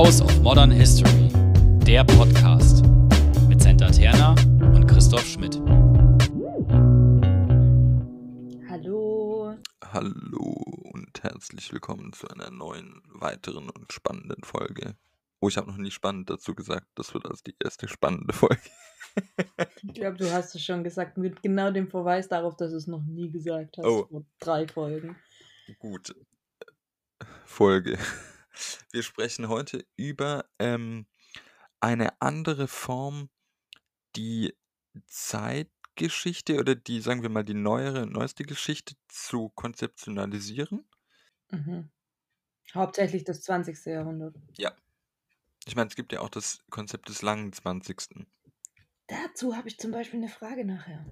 [0.00, 1.28] House of Modern History,
[1.86, 2.82] der Podcast
[3.50, 4.30] mit Senta Terna
[4.74, 5.56] und Christoph Schmidt.
[8.70, 9.58] Hallo.
[9.84, 10.54] Hallo
[10.94, 14.96] und herzlich willkommen zu einer neuen, weiteren und spannenden Folge.
[15.38, 16.86] Oh, ich habe noch nie spannend dazu gesagt.
[16.94, 18.62] Das wird also die erste spannende Folge.
[19.82, 22.86] Ich glaube, du hast es schon gesagt, mit genau dem Verweis darauf, dass du es
[22.86, 23.84] noch nie gesagt hast.
[23.84, 24.06] Oh.
[24.06, 25.16] Vor drei Folgen.
[25.78, 26.14] Gut.
[27.44, 27.98] Folge.
[28.90, 31.06] Wir sprechen heute über ähm,
[31.80, 33.30] eine andere Form,
[34.16, 34.54] die
[35.06, 40.88] Zeitgeschichte oder die, sagen wir mal, die neuere, neueste Geschichte zu konzeptionalisieren.
[41.50, 41.90] Mhm.
[42.74, 43.86] Hauptsächlich das 20.
[43.86, 44.36] Jahrhundert.
[44.56, 44.74] Ja.
[45.66, 48.26] Ich meine, es gibt ja auch das Konzept des langen 20.
[49.06, 51.04] Dazu habe ich zum Beispiel eine Frage nachher.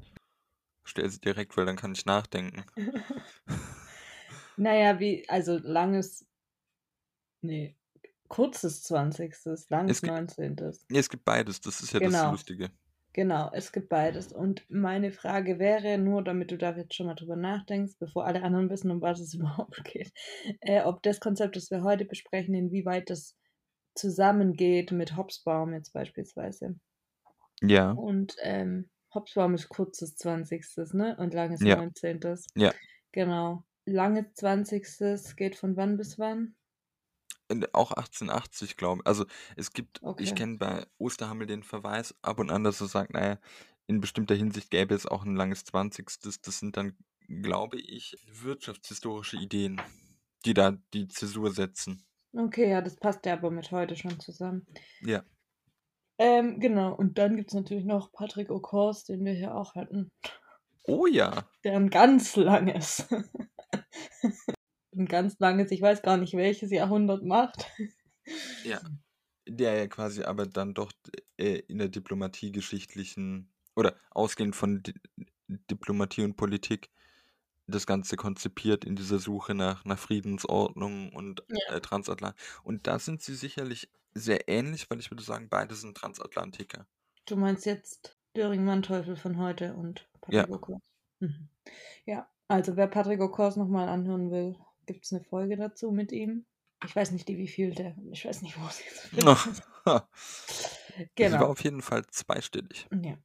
[0.85, 2.65] Stell sie direkt, weil dann kann ich nachdenken.
[4.59, 6.27] Naja, wie, also langes,
[7.41, 7.77] nee,
[8.29, 9.35] kurzes 20.
[9.71, 10.57] langes Es gibt- 19.
[10.91, 12.31] Nee, es gibt beides, das ist ja das Genau.
[12.33, 12.71] Lustige.
[13.15, 14.33] Genau, es gibt beides.
[14.33, 18.43] Und meine Frage wäre, nur damit du da jetzt schon mal drüber nachdenkst, bevor alle
[18.43, 19.35] anderen wissen, um was es
[19.69, 20.13] überhaupt geht,
[20.61, 23.35] äh, ob das Konzept, das wir heute besprechen, inwieweit das
[23.95, 26.79] zusammengeht mit Hobsbawm jetzt beispielsweise.
[27.61, 30.65] Ja, Und ähm, Hobsbawm ist kurzes 20.
[30.93, 31.17] Ne?
[31.19, 31.77] Und langes Ja.
[31.77, 32.21] 19.
[32.55, 32.73] Ja.
[33.13, 33.65] Genau.
[33.87, 35.35] Langes 20.
[35.35, 36.55] geht von wann bis wann?
[37.49, 39.07] In- auch 1880, glaube ich.
[39.07, 39.25] Also
[39.57, 40.35] es gibt, ich Okay.
[40.35, 43.39] kenne bei Osterhammel den Verweis ab und an, dass er sagt, naja,
[43.87, 46.41] in bestimmter Hinsicht gäbe es auch ein langes 20.
[46.43, 46.97] Das sind dann,
[47.27, 49.81] glaube ich, wirtschaftshistorische Ideen,
[50.45, 52.03] die da die Zäsur setzen.
[52.33, 54.67] Okay, ja, das passt ja aber mit heute schon zusammen.
[55.01, 55.25] Ja.
[56.19, 60.11] Ähm, genau, und dann gibt es natürlich noch Patrick O'Course, den wir hier auch hatten.
[60.85, 63.07] Oh ja, Der ein ganz langes.
[64.99, 67.67] ein ganz langes, ich weiß gar nicht, welches Jahrhundert macht.
[68.65, 68.81] ja.
[69.49, 70.93] Der ja quasi aber dann doch
[71.39, 74.95] äh, in der diplomatiegeschichtlichen oder ausgehend von Di
[75.49, 76.91] Diplomatie und Politik
[77.69, 81.59] das Ganze konzipiert in dieser Suche nach, nach Friedensordnung und Ja.
[81.69, 82.37] äh, Transatlant.
[82.65, 86.87] Und da sind sie sicherlich sehr ähnlich, weil ich würde sagen, beide sind Transatlantiker.
[87.27, 90.47] Du meinst jetzt Döring Manteuffel von heute und Ja.
[90.47, 90.83] Patrick O'Course.
[91.21, 91.49] Mhm.
[92.07, 94.57] Ja, also wer Patrick O'Course nochmal anhören will,
[94.89, 96.45] gibt es eine Folge dazu mit ihm.
[96.85, 99.13] Ich weiß nicht, die wie viel der, ich weiß nicht, wo es jetzt ist.
[99.15, 99.25] Sie
[99.87, 100.09] war
[101.15, 101.47] Genau.
[101.47, 102.89] auf jeden Fall zweistellig.
[103.03, 103.17] Ja.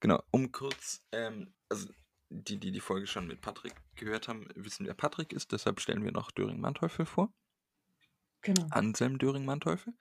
[0.00, 1.88] Genau, um kurz, ähm, also
[2.28, 6.04] die, die die Folge schon mit Patrick gehört haben, wissen, wer Patrick ist, deshalb stellen
[6.04, 7.32] wir noch Döring Manteuffel vor.
[8.42, 8.66] Genau.
[8.70, 9.94] Anselm Döring Manteuffel.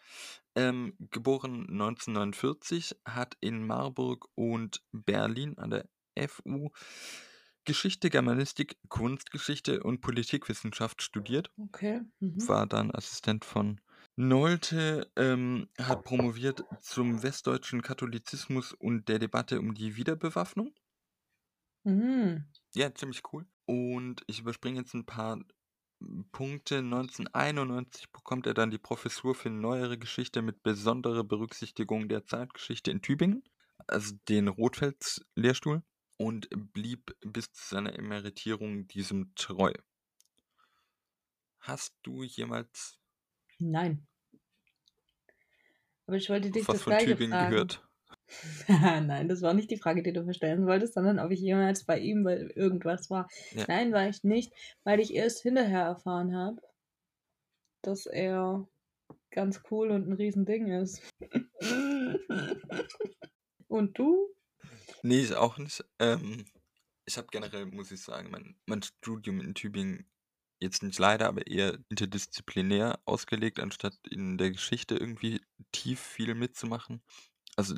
[0.55, 5.89] Ähm, geboren 1949, hat in Marburg und Berlin an der
[6.27, 6.71] FU
[7.65, 11.51] Geschichte, Germanistik, Kunstgeschichte und Politikwissenschaft studiert.
[11.57, 12.01] Okay.
[12.19, 12.47] Mhm.
[12.47, 13.79] War dann Assistent von
[14.15, 20.73] Nolte, ähm, hat promoviert zum westdeutschen Katholizismus und der Debatte um die Wiederbewaffnung.
[21.83, 22.45] Mhm.
[22.73, 23.45] Ja, ziemlich cool.
[23.65, 25.39] Und ich überspringe jetzt ein paar
[26.31, 26.81] Punkte.
[26.81, 33.01] 1991 bekommt er dann die Professur für neuere Geschichte mit besonderer Berücksichtigung der Zeitgeschichte in
[33.01, 33.43] Tübingen,
[33.87, 35.83] also den Rotfels-Lehrstuhl,
[36.21, 39.73] und blieb bis zu seiner Emeritierung diesem treu.
[41.59, 42.99] Hast du jemals
[43.59, 44.07] Nein.
[46.05, 47.51] Aber ich wollte dich was das von gleiche Tübingen fragen.
[47.51, 47.87] gehört?
[48.67, 51.85] Nein, das war nicht die Frage, die du mir stellen wolltest, sondern ob ich jemals
[51.85, 53.27] bei ihm weil irgendwas war.
[53.51, 53.65] Ja.
[53.67, 56.61] Nein, war ich nicht, weil ich erst hinterher erfahren habe,
[57.81, 58.67] dass er
[59.31, 61.01] ganz cool und ein Riesending ist.
[63.67, 64.33] und du?
[65.03, 65.83] Nee, ich auch nicht.
[65.99, 66.45] Ähm,
[67.05, 70.09] ich habe generell, muss ich sagen, mein, mein Studium in Tübingen
[70.61, 75.41] jetzt nicht leider, aber eher interdisziplinär ausgelegt, anstatt in der Geschichte irgendwie
[75.71, 77.01] tief viel mitzumachen.
[77.55, 77.75] Also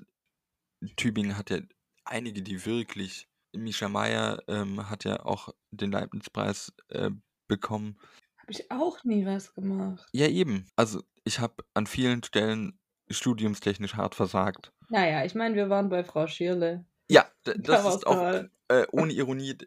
[0.97, 1.59] Tübingen hat ja
[2.06, 7.12] einige, die wirklich, Misha Meyer ähm, hat ja auch den Leibniz-Preis äh,
[7.47, 7.97] bekommen.
[8.38, 10.06] Habe ich auch nie was gemacht.
[10.12, 10.68] Ja, eben.
[10.75, 14.74] Also ich habe an vielen Stellen studiumstechnisch hart versagt.
[14.89, 16.86] Naja, ich meine, wir waren bei Frau Schirle.
[17.13, 19.57] Ja, das ist auch äh, ohne Ironie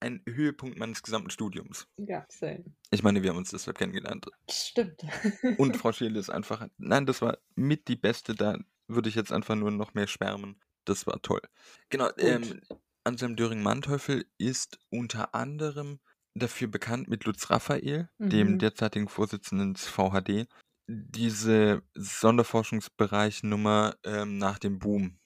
[0.00, 1.86] ein Höhepunkt meines gesamten Studiums.
[1.96, 2.64] Ja, same.
[2.90, 4.26] Ich meine, wir haben uns deshalb kennengelernt.
[4.50, 5.02] Stimmt.
[5.56, 9.32] Und Frau Scheele ist einfach, nein, das war mit die beste, da würde ich jetzt
[9.32, 10.60] einfach nur noch mehr schwärmen.
[10.84, 11.40] Das war toll.
[11.88, 12.60] Genau, ähm,
[13.04, 16.00] Anselm Döring-Manteuffel ist unter anderem
[16.34, 18.58] dafür bekannt mit Lutz Raphael, dem Mhm.
[18.58, 20.46] derzeitigen Vorsitzenden des VHD,
[20.86, 25.18] diese Sonderforschungsbereich-Nummer ähm, nach dem Boom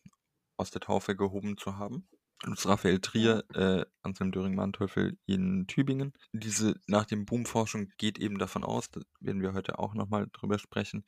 [0.59, 2.09] aus der Taufe gehoben zu haben.
[2.45, 6.13] Lutz Raphael Trier, äh, Anselm Döring-Manteuffel in Tübingen.
[6.33, 10.59] Diese nach dem Boom-Forschung geht eben davon aus, da werden wir heute auch nochmal drüber
[10.59, 11.05] sprechen,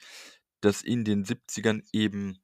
[0.60, 2.38] dass in den 70ern eben,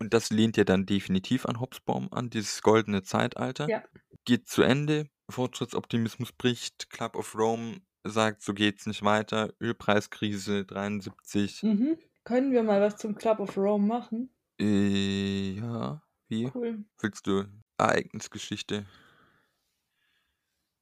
[0.00, 3.84] und das lehnt ja dann definitiv an Hobsbawm an, dieses goldene Zeitalter, Ja.
[4.24, 11.62] geht zu Ende, Fortschrittsoptimismus bricht, Club of Rome sagt, so geht's nicht weiter, Ölpreiskrise 73.
[11.62, 11.96] Mhm.
[12.24, 14.34] Können wir mal was zum Club of Rome machen?
[14.60, 16.50] Äh, ja, wie?
[16.54, 16.84] Cool.
[17.00, 17.44] Willst du
[17.78, 18.86] Ereignisgeschichte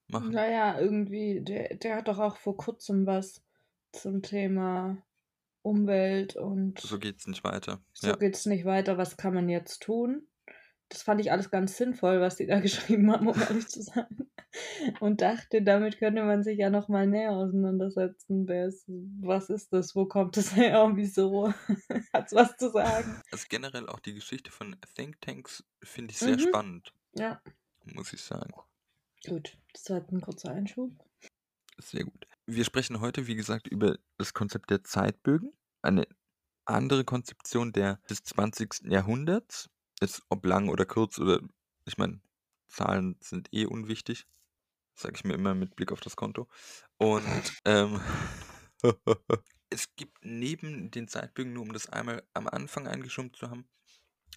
[0.07, 0.31] machen?
[0.31, 3.43] Naja, irgendwie, der, der hat doch auch vor kurzem was
[3.93, 5.03] zum Thema
[5.63, 7.81] Umwelt und So geht's nicht weiter.
[7.93, 8.17] so Ja.
[8.17, 10.27] geht's nicht weiter, was kann man jetzt tun?
[10.91, 14.07] Das fand ich alles ganz sinnvoll, was die da geschrieben haben, um ehrlich zu sein.
[14.99, 18.49] Und dachte, damit könnte man sich ja nochmal näher auseinandersetzen.
[18.49, 19.95] Wer ist, was ist das?
[19.95, 20.83] Wo kommt es her?
[20.83, 21.55] Und wieso?
[22.13, 23.23] Hat's was zu sagen?
[23.31, 26.41] Also generell auch die Geschichte von Thinktanks finde ich sehr Mhm.
[26.41, 27.41] spannend, Ja,
[27.85, 28.53] muss ich sagen.
[29.27, 29.57] gut.
[29.73, 30.91] Das war ein kurzer Einschub.
[31.79, 32.27] Sehr gut.
[32.47, 35.53] Wir sprechen heute, wie gesagt, über das Konzept der Zeitbögen.
[35.83, 36.07] Eine
[36.65, 38.91] andere Konzeption der, des 20.
[38.91, 39.71] Jahrhunderts.
[40.01, 41.41] Ist ob lang oder kurz oder,
[41.85, 42.21] ich meine,
[42.69, 44.27] Zahlen sind eh unwichtig.
[44.95, 46.49] Sage ich mir immer mit Blick auf das Konto.
[46.99, 48.01] Und ähm,
[49.71, 53.69] es gibt neben den Zeitbögen, nur um das einmal am Anfang eingeschoben zu haben,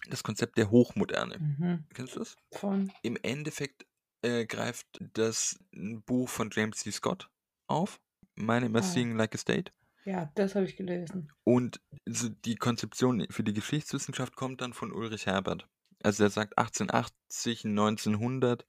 [0.08, 1.38] das Konzept der Hochmoderne.
[1.38, 1.84] Mhm.
[1.94, 2.36] Kennst du das?
[2.52, 2.92] Von.
[3.02, 3.86] Im Endeffekt
[4.22, 6.90] äh, greift das ein Buch von James C.
[6.90, 7.30] Scott
[7.66, 8.00] auf,
[8.34, 8.82] Meine Immer Ah.
[8.82, 9.72] Seeing Like a State.
[10.04, 11.32] Ja, das habe ich gelesen.
[11.44, 15.66] Und so die Konzeption für die Geschichtswissenschaft kommt dann von Ulrich Herbert.
[16.02, 18.66] Also er sagt 1880, 1900,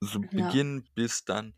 [0.00, 0.46] so Ja.
[0.48, 1.54] Beginn bis dann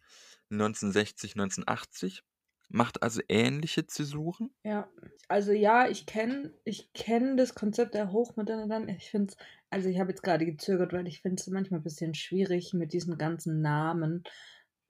[0.51, 2.25] 1960, 1980.
[2.71, 4.51] Macht also ähnliche Zäsuren.
[4.63, 4.91] Ja,
[5.27, 8.89] also ja, ich kenne ich kenn das Konzept der Hochmoderne dann.
[8.91, 9.37] Ich finde es,
[9.71, 12.93] also ich habe jetzt gerade gezögert, weil ich finde es manchmal ein bisschen schwierig, mit
[12.93, 14.23] diesen ganzen Namen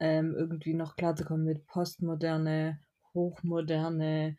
[0.01, 2.81] ähm, irgendwie noch klarzukommen mit Postmoderne,
[3.15, 4.37] Hochmoderne,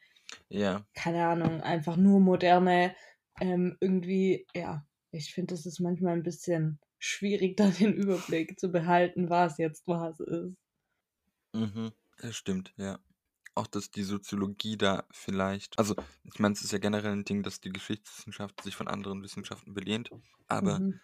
[0.50, 2.96] Ja, keine Ahnung, einfach nur moderne.
[3.40, 8.70] Ähm, irgendwie, ja, ich finde, das ist manchmal ein bisschen schwierig, da den Überblick zu
[8.72, 10.56] behalten, was jetzt was ist.
[11.54, 11.92] mhm.
[12.18, 13.00] das stimmt, ja.
[13.56, 17.44] Auch, dass die Soziologie da vielleicht, also ich meine, es ist ja generell ein Ding,
[17.44, 20.12] dass die Geschichtswissenschaft sich von anderen Wissenschaften belehnt,
[20.48, 21.00] aber Mhm.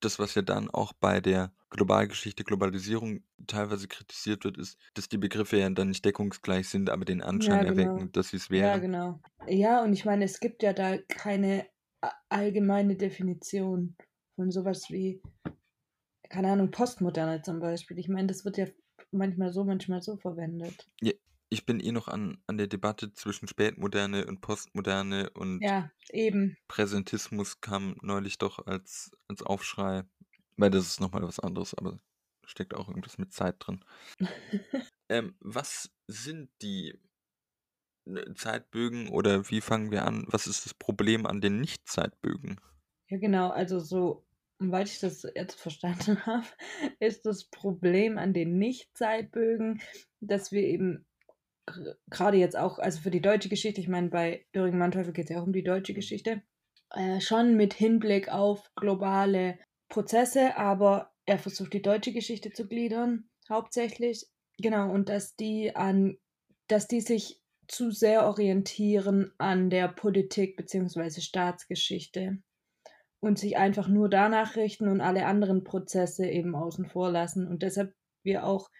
[0.00, 5.18] Das, was ja dann auch bei der Globalgeschichte, Globalisierung teilweise kritisiert wird, ist, dass die
[5.18, 7.82] Begriffe ja dann nicht deckungsgleich sind, aber den Anschein Ja, genau.
[7.82, 8.80] erwecken, dass sie es Ja, wären.
[8.80, 9.20] genau.
[9.48, 11.66] Ja, und ich meine, es gibt ja da keine
[12.00, 13.96] a- allgemeine Definition
[14.36, 15.22] von sowas wie,
[16.28, 17.98] keine Ahnung, Postmoderne zum Beispiel.
[17.98, 18.66] Ich meine, das wird ja
[19.12, 20.88] manchmal so, manchmal so verwendet.
[21.50, 26.56] Ich bin eh noch an, an der Debatte zwischen Spätmoderne und Postmoderne und Ja, eben.
[26.68, 30.04] Präsentismus kam neulich doch als, als Aufschrei,
[30.56, 31.98] weil das ist nochmal was anderes, aber
[32.44, 33.84] steckt auch irgendwas mit Zeit drin.
[35.10, 36.96] Ähm, was sind die
[38.06, 40.24] äh, Zeitbögen oder wie fangen wir an?
[40.28, 42.60] Was ist das Problem an den Nicht-Zeitbögen?
[43.08, 43.50] Ja, genau.
[43.50, 44.24] Also so,
[44.58, 46.46] weil ich das jetzt verstanden habe,
[47.00, 49.80] ist das Problem an den Nicht-Zeitbögen,
[50.20, 51.06] dass wir eben
[52.08, 55.30] gerade jetzt auch, also für die deutsche Geschichte, ich meine, bei Döring Manteuffel geht es
[55.30, 56.42] ja auch um die deutsche Geschichte,
[56.94, 59.58] äh, schon mit Hinblick auf globale
[59.88, 64.26] Prozesse, aber er versucht die deutsche Geschichte zu gliedern, hauptsächlich.
[64.58, 66.16] Genau, und dass die an,
[66.68, 71.20] dass die sich zu sehr orientieren an der Politik bzw.
[71.20, 72.38] Staatsgeschichte
[73.20, 77.46] und sich einfach nur danach richten und alle anderen Prozesse eben außen vor lassen.
[77.46, 77.94] Und deshalb
[78.24, 78.70] wir auch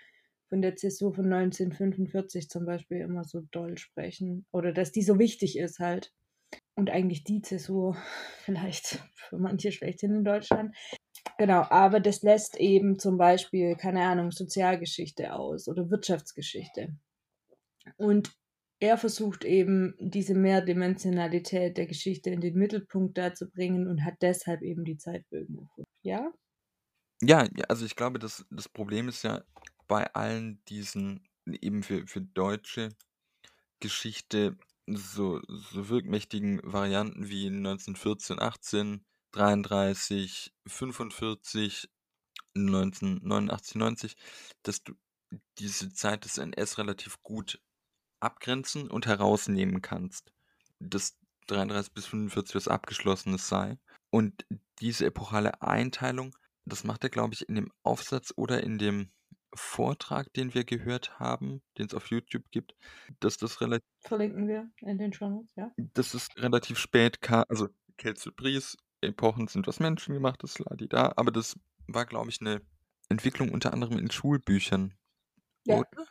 [0.50, 4.44] von der Zäsur von 1945 zum Beispiel immer so doll sprechen.
[4.52, 6.12] Oder dass die so wichtig ist halt.
[6.74, 7.96] Und eigentlich die Zäsur
[8.44, 10.76] vielleicht für manche schlechthin in Deutschland.
[11.38, 16.96] Genau, aber das lässt eben zum Beispiel, keine Ahnung, Sozialgeschichte aus oder Wirtschaftsgeschichte.
[17.96, 18.32] Und
[18.80, 24.14] er versucht eben diese Mehrdimensionalität der Geschichte in den Mittelpunkt da zu bringen und hat
[24.22, 25.68] deshalb eben die Zeitbögen?
[26.02, 26.32] Ja,
[27.22, 29.44] ja, also ich glaube, das, das Problem ist ja
[29.90, 32.90] bei allen diesen, eben für, für deutsche
[33.80, 34.56] Geschichte,
[34.86, 41.90] so, so wirkmächtigen Varianten wie 1914, 18, 33, 45,
[42.54, 44.16] 1989, 90,
[44.62, 44.94] dass du
[45.58, 47.60] diese Zeit des NS relativ gut
[48.20, 50.32] abgrenzen und herausnehmen kannst.
[50.78, 51.18] Dass
[51.48, 53.76] 33 bis 45 was Abgeschlossenes sei.
[54.10, 54.46] Und
[54.78, 59.10] diese epochale Einteilung, das macht er, glaube ich, in dem Aufsatz oder in dem
[59.54, 62.74] Vortrag, den wir gehört haben, den es auf YouTube gibt,
[63.20, 65.72] dass das relativ, Verlinken wir in den Show Notes, ja?
[65.76, 67.44] dass es relativ spät kam.
[67.48, 72.60] Also Kelso Bries, Epochen sind was menschengemachtes, da, aber das war, glaube ich, eine
[73.08, 74.94] Entwicklung unter anderem in Schulbüchern.
[75.66, 75.78] Ja.
[75.78, 76.06] Oder?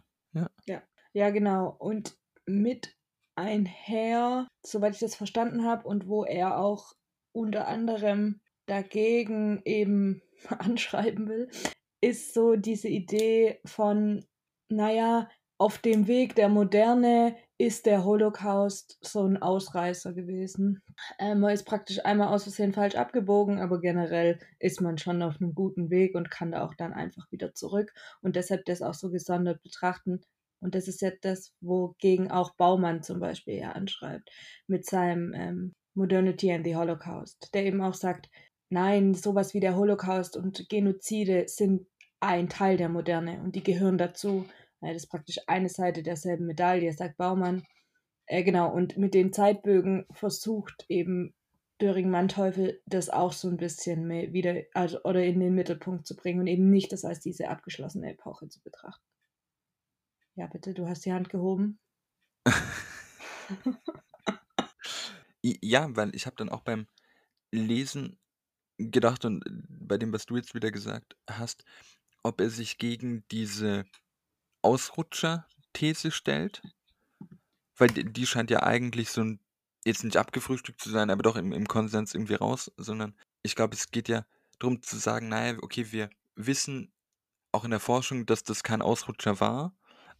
[1.13, 1.75] Ja, genau.
[1.79, 2.95] Und mit
[3.35, 6.93] einher, soweit ich das verstanden habe, und wo er auch
[7.31, 11.49] unter anderem dagegen eben anschreiben will,
[12.01, 14.25] ist so diese Idee von,
[14.69, 15.29] naja,
[15.59, 20.81] auf dem Weg der Moderne ist der Holocaust so ein Ausreißer gewesen.
[21.17, 25.41] Äh, man ist praktisch einmal aus Versehen falsch abgebogen, aber generell ist man schon auf
[25.41, 28.93] einem guten Weg und kann da auch dann einfach wieder zurück und deshalb das auch
[28.93, 30.21] so gesondert betrachten.
[30.61, 34.29] Und das ist ja das, wogegen auch Baumann zum Beispiel ja anschreibt
[34.67, 38.29] mit seinem ähm, Modernity and the Holocaust, der eben auch sagt,
[38.69, 41.87] nein, sowas wie der Holocaust und Genozide sind
[42.19, 44.45] ein Teil der Moderne und die gehören dazu.
[44.81, 47.65] Das ist praktisch eine Seite derselben Medaille, sagt Baumann.
[48.25, 51.33] Äh, genau, und mit den Zeitbögen versucht eben
[51.81, 56.47] Döring-Manteuffel das auch so ein bisschen wieder also, oder in den Mittelpunkt zu bringen und
[56.47, 59.05] eben nicht das als diese abgeschlossene Epoche zu betrachten.
[60.35, 61.79] Ja, bitte, du hast die Hand gehoben.
[65.41, 66.87] ja, weil ich habe dann auch beim
[67.51, 68.19] Lesen
[68.79, 71.63] gedacht und bei dem, was du jetzt wieder gesagt hast,
[72.23, 73.85] ob er sich gegen diese
[74.61, 76.61] Ausrutscher-These stellt.
[77.77, 79.39] Weil die scheint ja eigentlich so ein,
[79.85, 83.75] jetzt nicht abgefrühstückt zu sein, aber doch im, im Konsens irgendwie raus, sondern ich glaube,
[83.75, 84.25] es geht ja
[84.59, 86.91] darum zu sagen, naja, okay, wir wissen
[87.51, 89.73] auch in der Forschung, dass das kein Ausrutscher war,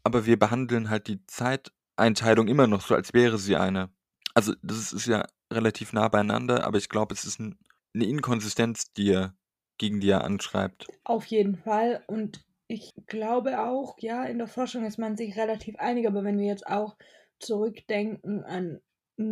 [0.04, 3.90] aber wir behandeln halt die Zeiteinteilung immer noch so, als wäre sie eine.
[4.34, 7.60] Also das ist ja relativ nah beieinander, aber ich glaube, es ist ein,
[7.94, 9.36] eine Inkonsistenz, die er,
[9.78, 10.88] gegen die er anschreibt.
[11.04, 12.04] Auf jeden Fall.
[12.08, 16.38] Und ich glaube auch, ja, in der Forschung ist man sich relativ einig, aber wenn
[16.38, 16.98] wir jetzt auch
[17.40, 18.80] zurückdenken an,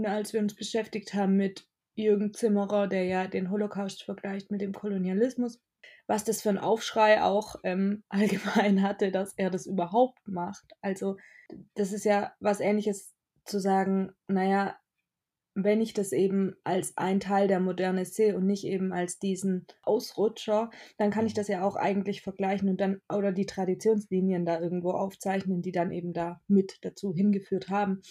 [0.06, 4.74] als wir uns beschäftigt haben mit Jürgen Zimmerer, der ja den Holocaust vergleicht mit dem
[4.74, 5.60] Kolonialismus,
[6.08, 10.66] was das für ein Aufschrei auch ähm, allgemein hatte, dass er das überhaupt macht.
[10.82, 11.18] Also
[11.76, 13.14] das ist ja was ähnliches
[13.46, 14.78] zu sagen, naja,
[15.64, 19.66] wenn ich das eben als ein Teil der Moderne sehe und nicht eben als diesen
[19.82, 24.60] Ausrutscher, dann kann ich das ja auch eigentlich vergleichen und dann oder die Traditionslinien da
[24.60, 28.04] irgendwo aufzeichnen, die dann eben da mit dazu hingeführt haben.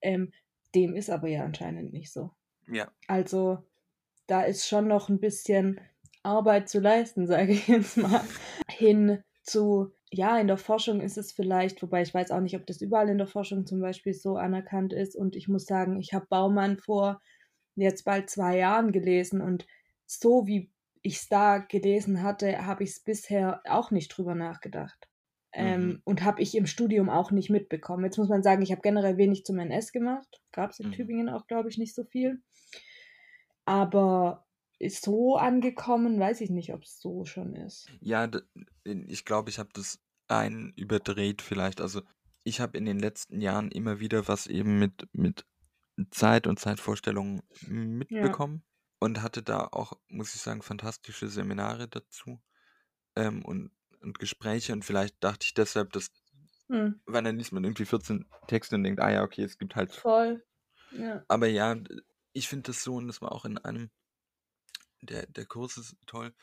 [0.00, 0.32] Ähm,
[0.74, 2.32] dem ist aber ja anscheinend nicht so.
[2.66, 2.90] Ja.
[3.06, 3.58] Also
[4.26, 5.80] da ist schon noch ein bisschen
[6.24, 8.22] Arbeit zu leisten, sage ich jetzt mal,
[8.68, 12.66] hin zu ja, in der Forschung ist es vielleicht, wobei ich weiß auch nicht, ob
[12.66, 15.16] das überall in der Forschung zum Beispiel so anerkannt ist.
[15.16, 17.20] Und ich muss sagen, ich habe Baumann vor
[17.74, 19.66] jetzt bald zwei Jahren gelesen und
[20.06, 20.70] so wie
[21.02, 25.08] ich es da gelesen hatte, habe ich es bisher auch nicht drüber nachgedacht.
[25.50, 26.02] Ähm, mhm.
[26.04, 28.04] und habe ich im Studium auch nicht mitbekommen.
[28.04, 30.42] Jetzt muss man sagen, ich habe generell wenig zum NS gemacht.
[30.52, 30.92] Gab es in mhm.
[30.92, 32.42] Tübingen auch, glaube ich, nicht so viel.
[33.64, 34.46] Aber
[34.80, 37.88] so angekommen, weiß ich nicht, ob es so schon ist.
[38.00, 38.30] Ja,
[38.84, 41.80] ich glaube, ich habe das ein überdreht vielleicht.
[41.80, 42.02] Also
[42.44, 45.44] ich habe in den letzten Jahren immer wieder was eben mit, mit
[46.10, 48.96] Zeit und Zeitvorstellungen mitbekommen ja.
[49.00, 52.40] und hatte da auch, muss ich sagen, fantastische Seminare dazu
[53.16, 56.10] ähm, und, und Gespräche und vielleicht dachte ich deshalb, dass,
[56.68, 57.00] hm.
[57.06, 59.92] weil dann liest man irgendwie 14 Texte und denkt, ah ja, okay, es gibt halt.
[59.92, 60.44] Voll.
[60.92, 61.24] Ja.
[61.28, 61.76] Aber ja,
[62.32, 63.90] ich finde das so und das war auch in einem
[65.02, 66.34] der, der Kurs ist toll.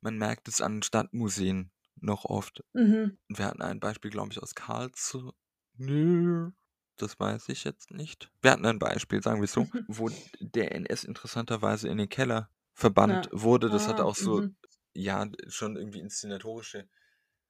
[0.00, 2.64] Man merkt es an Stadtmuseen noch oft.
[2.72, 3.18] Mhm.
[3.28, 5.32] Wir hatten ein Beispiel, glaube ich, aus Karlsruhe.
[5.76, 6.50] Nö,
[6.96, 8.30] das weiß ich jetzt nicht.
[8.42, 12.50] Wir hatten ein Beispiel, sagen wir es so, wo der NS interessanterweise in den Keller
[12.74, 13.42] verbannt ja.
[13.42, 13.70] wurde.
[13.70, 14.56] Das ah, hatte auch so, mhm.
[14.92, 16.88] ja, schon irgendwie inszenatorische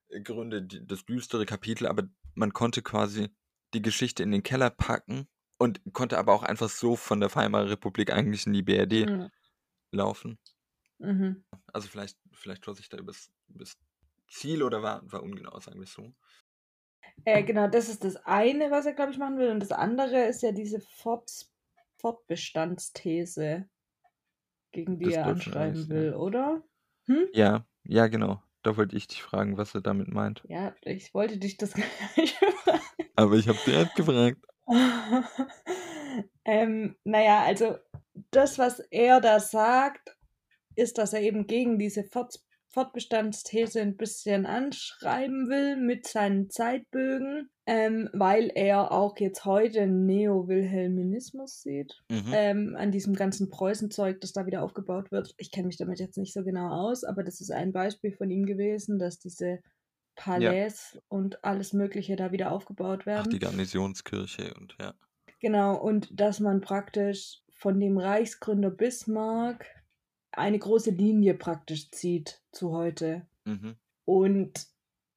[0.08, 2.04] äh, Gründe, die, das düstere Kapitel, aber
[2.34, 3.28] man konnte quasi
[3.74, 5.28] die Geschichte in den Keller packen
[5.58, 9.30] und konnte aber auch einfach so von der Weimarer Republik eigentlich in die BRD mhm.
[9.94, 10.38] Laufen.
[10.98, 11.44] Mhm.
[11.72, 13.78] Also vielleicht, vielleicht schloss ich da übers, übers
[14.28, 16.14] Ziel oder war, war ungenau, sagen wir es so.
[17.24, 19.50] Äh, genau, das ist das eine, was er, glaube ich, machen will.
[19.50, 21.30] Und das andere ist ja diese Fort
[21.98, 23.68] Fortbestandsthese,
[24.72, 26.16] gegen die das er anschreiben alles, will, ja.
[26.16, 26.62] oder?
[27.06, 27.28] Hm?
[27.32, 28.42] Ja, ja, genau.
[28.62, 30.42] Da wollte ich dich fragen, was er damit meint.
[30.48, 31.84] Ja, ich wollte dich das gar
[32.16, 32.80] nicht fragen.
[33.16, 34.44] Aber ich habe direkt gefragt.
[36.44, 37.76] ähm, naja, also
[38.30, 40.16] das, was er da sagt,
[40.76, 42.40] ist, dass er eben gegen diese Fort
[42.74, 51.62] Fortbestandsthese ein bisschen anschreiben will mit seinen Zeitbögen, ähm, weil er auch jetzt heute Neo-Wilhelminismus
[51.62, 52.32] sieht, mhm.
[52.32, 55.34] ähm, an diesem ganzen Preußenzeug, das da wieder aufgebaut wird.
[55.38, 58.28] Ich kenne mich damit jetzt nicht so genau aus, aber das ist ein Beispiel von
[58.28, 59.60] ihm gewesen, dass diese
[60.16, 61.00] Palais ja.
[61.08, 63.26] und alles Mögliche da wieder aufgebaut werden.
[63.26, 64.94] Ach, die Garnisonskirche und ja.
[65.44, 69.66] Genau, und dass man praktisch von dem Reichsgründer Bismarck
[70.32, 73.26] eine große Linie praktisch zieht zu heute.
[73.44, 73.76] Mhm.
[74.06, 74.66] Und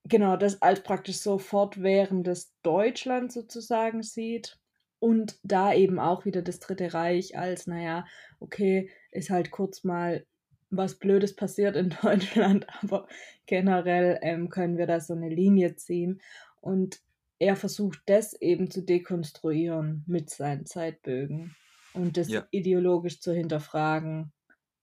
[0.04, 4.60] genau das als praktisch so fortwährendes Deutschland sozusagen sieht.
[5.00, 8.06] Und da eben auch wieder das Dritte Reich als, naja,
[8.42, 10.26] okay, ist halt kurz mal
[10.70, 13.08] was Blödes passiert in Deutschland, aber
[13.46, 16.20] generell ähm, können wir da so eine Linie ziehen.
[16.60, 17.00] Und
[17.40, 21.56] er versucht das eben zu dekonstruieren mit seinen Zeitbögen
[21.94, 22.48] und das Ja.
[22.52, 24.34] ideologisch zu hinterfragen,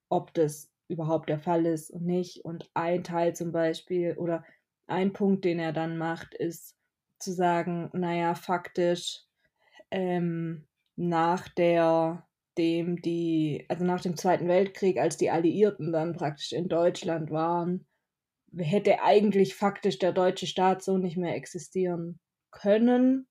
[0.09, 2.45] ob das überhaupt der Fall ist und nicht.
[2.45, 4.45] Und ein Teil zum Beispiel oder
[4.87, 6.77] ein Punkt, den er dann macht, ist
[7.21, 9.23] zu sagen, naja, faktisch
[9.91, 16.53] ähm, nach der dem die, also nach dem Zweiten Weltkrieg, als die Alliierten dann praktisch
[16.53, 17.87] in Deutschland waren,
[18.57, 22.21] hätte eigentlich faktisch der deutsche Staat so nicht mehr existieren
[22.55, 23.27] können,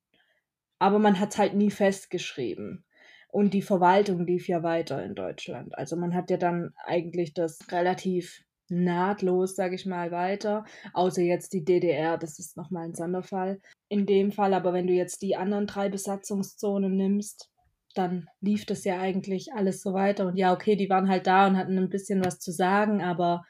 [0.78, 2.84] aber man hat es halt nie festgeschrieben.
[3.28, 5.76] Und die Verwaltung lief ja weiter in Deutschland.
[5.76, 11.52] Also man hat ja dann eigentlich das relativ nahtlos, sage ich mal, weiter, außer jetzt
[11.52, 13.60] die DDR, das ist nochmal ein Sonderfall.
[13.88, 17.50] In dem Fall aber, wenn du jetzt die anderen drei Besatzungszonen nimmst,
[17.94, 20.26] dann lief das ja eigentlich alles so weiter.
[20.26, 23.44] Und ja, okay, die waren halt da und hatten ein bisschen was zu sagen, aber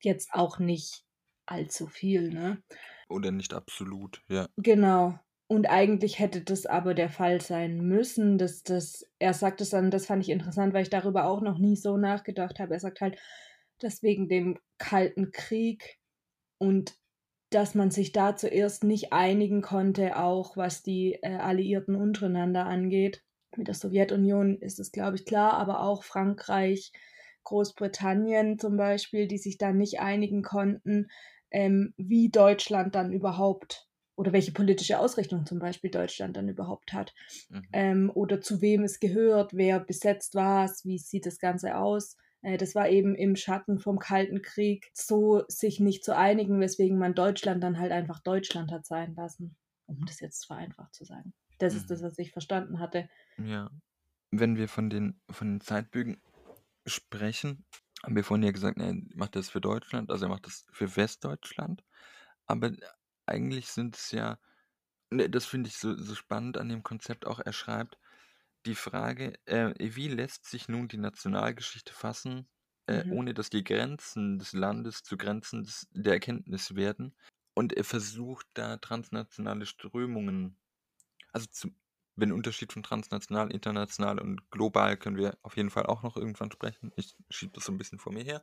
[0.00, 1.04] jetzt auch nicht
[1.46, 2.62] allzu viel, ne?
[3.10, 4.46] Oder nicht absolut, ja.
[4.56, 5.18] Genau.
[5.48, 9.90] Und eigentlich hätte das aber der Fall sein müssen, dass das, er sagt es dann,
[9.90, 12.74] das fand ich interessant, weil ich darüber auch noch nie so nachgedacht habe.
[12.74, 13.18] Er sagt halt,
[13.78, 15.98] dass wegen dem Kalten Krieg
[16.58, 16.94] und
[17.50, 23.24] dass man sich da zuerst nicht einigen konnte, auch was die äh, Alliierten untereinander angeht.
[23.56, 26.92] Mit der Sowjetunion ist es, glaube ich, klar, aber auch Frankreich,
[27.42, 31.08] Großbritannien zum Beispiel, die sich da nicht einigen konnten,
[31.50, 37.14] ähm, wie Deutschland dann überhaupt oder welche politische Ausrichtung zum Beispiel Deutschland dann überhaupt hat
[37.50, 37.64] Mhm.
[37.72, 42.16] ähm, oder zu wem es gehört, wer besetzt was, wie sieht das Ganze aus.
[42.42, 46.98] Äh, das war eben im Schatten vom Kalten Krieg so, sich nicht zu einigen, weswegen
[46.98, 51.32] man Deutschland dann halt einfach Deutschland hat sein lassen, um das jetzt vereinfacht zu sagen.
[51.58, 52.04] Das ist das, Mhm.
[52.04, 53.08] was ich verstanden hatte.
[53.38, 53.70] Ja.
[54.32, 56.22] Wenn wir von den, von den Zeitbögen
[56.86, 57.66] sprechen,
[58.02, 60.96] haben wir vorhin ja gesagt, er macht das für Deutschland, also er macht das für
[60.96, 61.84] Westdeutschland.
[62.46, 62.72] Aber
[63.26, 64.38] eigentlich sind es ja,
[65.10, 67.98] ne, das finde ich so, so spannend an dem Konzept auch, er schreibt
[68.66, 72.48] die Frage, äh, wie lässt sich nun die Nationalgeschichte fassen,
[72.86, 73.10] äh, Mhm.
[73.10, 77.16] ohne dass die Grenzen des Landes zu Grenzen des, der Erkenntnis werden.
[77.54, 80.58] Und er versucht da transnationale Strömungen,
[81.32, 81.70] also zu,
[82.16, 86.50] den Unterschied von transnational, international und global können wir auf jeden Fall auch noch irgendwann
[86.52, 86.92] sprechen.
[86.96, 88.42] Ich schiebe das so ein bisschen vor mir her.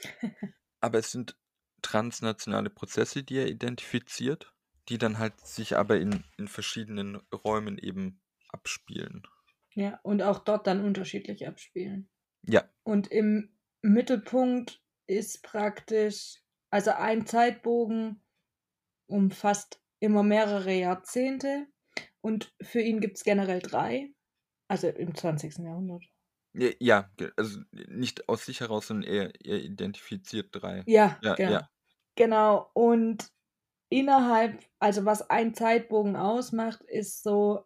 [0.80, 1.36] Aber es sind
[1.82, 4.52] transnationale Prozesse, die er identifiziert,
[4.88, 9.26] die dann halt sich aber in, in verschiedenen Räumen eben abspielen.
[9.74, 12.08] Ja, und auch dort dann unterschiedlich abspielen.
[12.42, 13.52] Ja, Und im
[13.82, 18.22] Mittelpunkt ist praktisch, also ein Zeitbogen
[19.06, 21.66] umfasst immer mehrere Jahrzehnte
[22.20, 24.10] und für ihn gibt es generell drei,
[24.68, 25.58] also im 20.
[25.58, 26.04] Jahrhundert.
[26.80, 30.82] ja, also nicht aus sich heraus, sondern er, er identifiziert drei.
[30.86, 31.52] Ja, Ja, genau.
[31.52, 31.70] ja.
[32.16, 32.70] Genau.
[32.74, 33.30] Und
[33.90, 37.64] innerhalb, also was ein Zeitbogen ausmacht, ist so,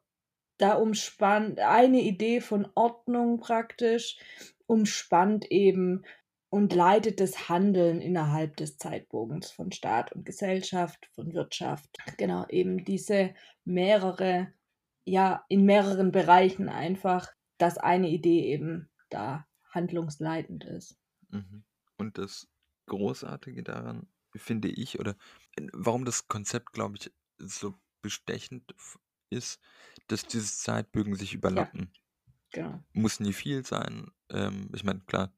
[0.59, 4.19] da umspannt eine Idee von Ordnung praktisch,
[4.67, 6.05] umspannt eben
[6.53, 11.89] und leitet das Handeln innerhalb des Zeitbogens von Staat und Gesellschaft, von Wirtschaft.
[12.19, 13.35] Genau, eben diese
[13.65, 14.53] mehrere,
[15.07, 20.99] ja, in mehreren Bereichen einfach, dass eine Idee eben da handlungsleitend ist.
[21.31, 21.65] Mhm.
[21.97, 22.47] Und das
[22.85, 25.17] Großartige daran finde ich, oder
[25.57, 28.75] äh, warum das Konzept, glaube ich, so bestechend
[29.31, 29.59] ist,
[30.09, 31.95] dass diese Zeitbögen sich überlappen.
[32.53, 32.85] Genau.
[32.95, 34.11] Muss nie viel sein.
[34.31, 35.33] Ähm, ich meine, klar,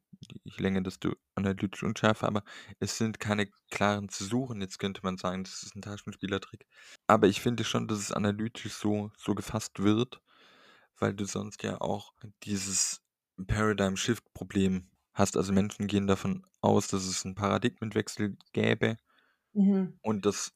[0.45, 2.45] je länger, desto analytisch unschärfer, aber
[2.81, 4.61] es sind keine klaren zu suchen.
[4.61, 6.67] Jetzt könnte man sagen, das ist ein Taschenspielertrick.
[7.07, 10.21] Aber ich finde schon, dass es analytisch so, so gefasst wird,
[10.99, 13.03] weil du sonst ja auch dieses
[13.47, 15.37] Paradigm-Shift-Problem hast.
[15.37, 18.97] Also Menschen gehen davon aus, dass es einen Paradigmenwechsel gäbe
[19.55, 19.95] Mhm.
[20.03, 20.53] und dass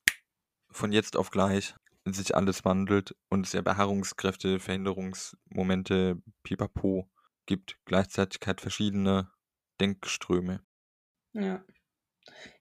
[0.70, 1.74] von jetzt auf gleich
[2.12, 7.10] sich alles wandelt und es ja Beharrungskräfte, Verhinderungsmomente, pipapo
[7.46, 9.32] gibt, Gleichzeitigkeit verschiedener
[9.80, 10.60] Denkströme.
[11.32, 11.64] Ja.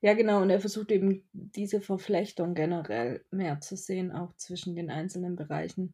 [0.02, 0.42] Ja, genau.
[0.42, 5.94] Und er versucht eben diese Verflechtung generell mehr zu sehen, auch zwischen den einzelnen Bereichen.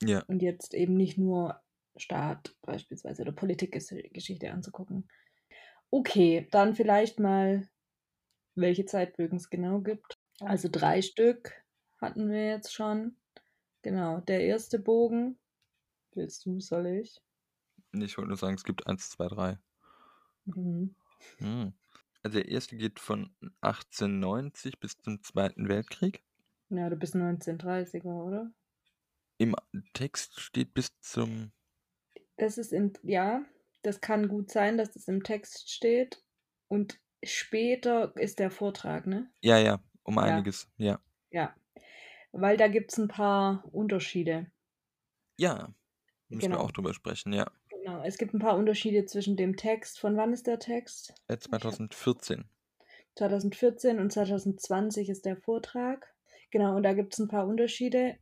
[0.00, 1.60] Ja, Und jetzt eben nicht nur
[1.96, 5.08] Staat beispielsweise oder Politikgeschichte anzugucken.
[5.90, 7.68] Okay, dann vielleicht mal,
[8.54, 10.18] welche Zeitbögen es genau gibt.
[10.40, 11.61] Also drei Stück
[12.02, 13.16] hatten wir jetzt schon.
[13.82, 15.38] Genau, der erste Bogen.
[16.14, 17.20] Willst du, soll ich?
[17.92, 19.58] ich wollte nur sagen, es gibt eins, zwei, drei.
[20.46, 20.94] Mhm.
[21.38, 21.72] Hm.
[22.22, 26.22] Also der erste geht von 1890 bis zum Zweiten Weltkrieg.
[26.70, 28.50] Ja, du bist 1930er, oder?
[29.38, 29.56] Im
[29.92, 31.52] Text steht bis zum.
[32.36, 33.44] Das ist im, ja,
[33.82, 36.22] das kann gut sein, dass das im Text steht.
[36.68, 39.30] Und später ist der Vortrag, ne?
[39.42, 40.22] Ja, ja, um Ja.
[40.22, 40.68] einiges.
[40.76, 41.00] Ja.
[41.30, 41.54] Ja.
[42.32, 44.50] Weil da gibt es ein paar Unterschiede.
[45.38, 45.74] Ja.
[46.28, 46.60] Müssen wir Genau.
[46.60, 47.50] auch drüber sprechen, ja.
[47.68, 48.02] Genau.
[48.04, 49.98] Es gibt ein paar Unterschiede zwischen dem Text.
[50.00, 51.14] Von wann ist der Text?
[51.28, 52.44] Äh, 2014.
[53.16, 56.14] 2014 und 2020 ist der Vortrag.
[56.50, 58.16] Genau, und da gibt es ein paar Unterschiede.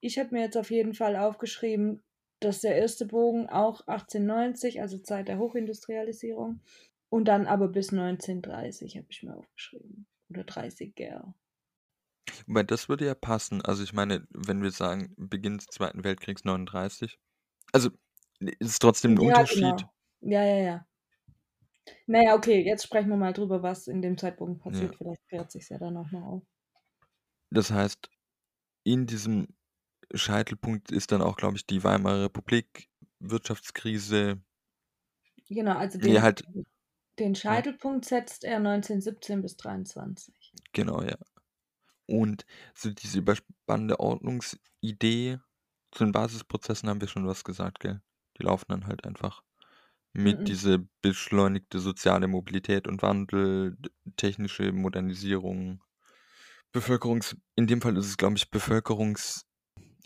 [0.00, 2.02] Ich habe mir jetzt auf jeden Fall aufgeschrieben,
[2.40, 6.60] dass der erste Bogen auch 1890, also Zeit der Hochindustrialisierung,
[7.08, 10.06] und dann aber bis 1930 habe ich mir aufgeschrieben.
[10.30, 11.32] Oder 30er.
[12.46, 13.62] Wobei, das würde ja passen.
[13.62, 17.18] Also ich meine, wenn wir sagen, Beginn des Zweiten Weltkriegs 39.
[17.72, 17.90] Also
[18.40, 19.86] ist es trotzdem ein Ja, Unterschied.
[19.86, 19.92] genau.
[20.20, 20.86] Ja, ja, ja.
[22.06, 24.64] Naja, okay, jetzt sprechen wir mal drüber, was in dem Zeitpunkt Ja.
[24.64, 24.96] passiert.
[24.96, 26.42] Vielleicht klärt sich ja dann auch noch auf.
[27.50, 28.08] Das heißt,
[28.84, 29.48] in diesem
[30.14, 34.42] Scheitelpunkt ist dann auch, glaube ich, die Weimarer Republik, Wirtschaftskrise.
[35.50, 36.42] Genau, also Nee, den, halt,
[37.18, 40.52] den Scheitelpunkt setzt er 1917 bis 23.
[40.72, 41.16] genau, ja.
[42.08, 45.40] Und so diese überspannende Ordnungsidee
[45.92, 48.02] zu den Basisprozessen haben wir schon was gesagt, gell?
[48.38, 49.42] Die laufen dann halt einfach
[50.14, 50.48] mit Mhm.
[50.48, 55.82] diese beschleunigte soziale Mobilität und Wandel, d- technische Modernisierung,
[56.72, 59.46] Bevölkerungs, in dem Fall ist es, glaube ich, Bevölkerungs,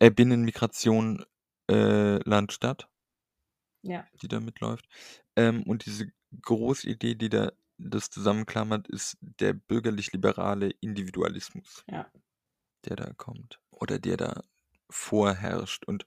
[0.00, 1.24] äh, Binnenmigration,
[1.70, 2.88] äh, Land-Stadt,
[3.82, 4.08] Ja.
[4.22, 4.86] die da mitläuft.
[5.36, 6.06] Ähm, und diese
[6.42, 12.12] Großidee, die da das zusammenklammert, ist der bürgerlich-liberale Individualismus, Ja.
[12.84, 13.60] der da kommt.
[13.70, 14.42] Oder der da
[14.90, 16.06] vorherrscht und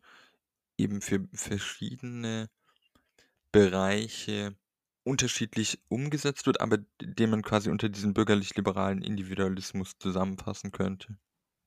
[0.77, 2.49] eben für verschiedene
[3.51, 4.55] Bereiche
[5.03, 11.17] unterschiedlich umgesetzt wird, aber den man quasi unter diesen bürgerlich-liberalen Individualismus zusammenfassen könnte.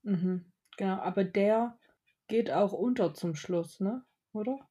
[0.03, 0.53] Mhm.
[0.77, 1.79] Genau, aber der
[2.27, 4.05] geht auch unter zum Schluss, ne?
[4.33, 4.69] Oder?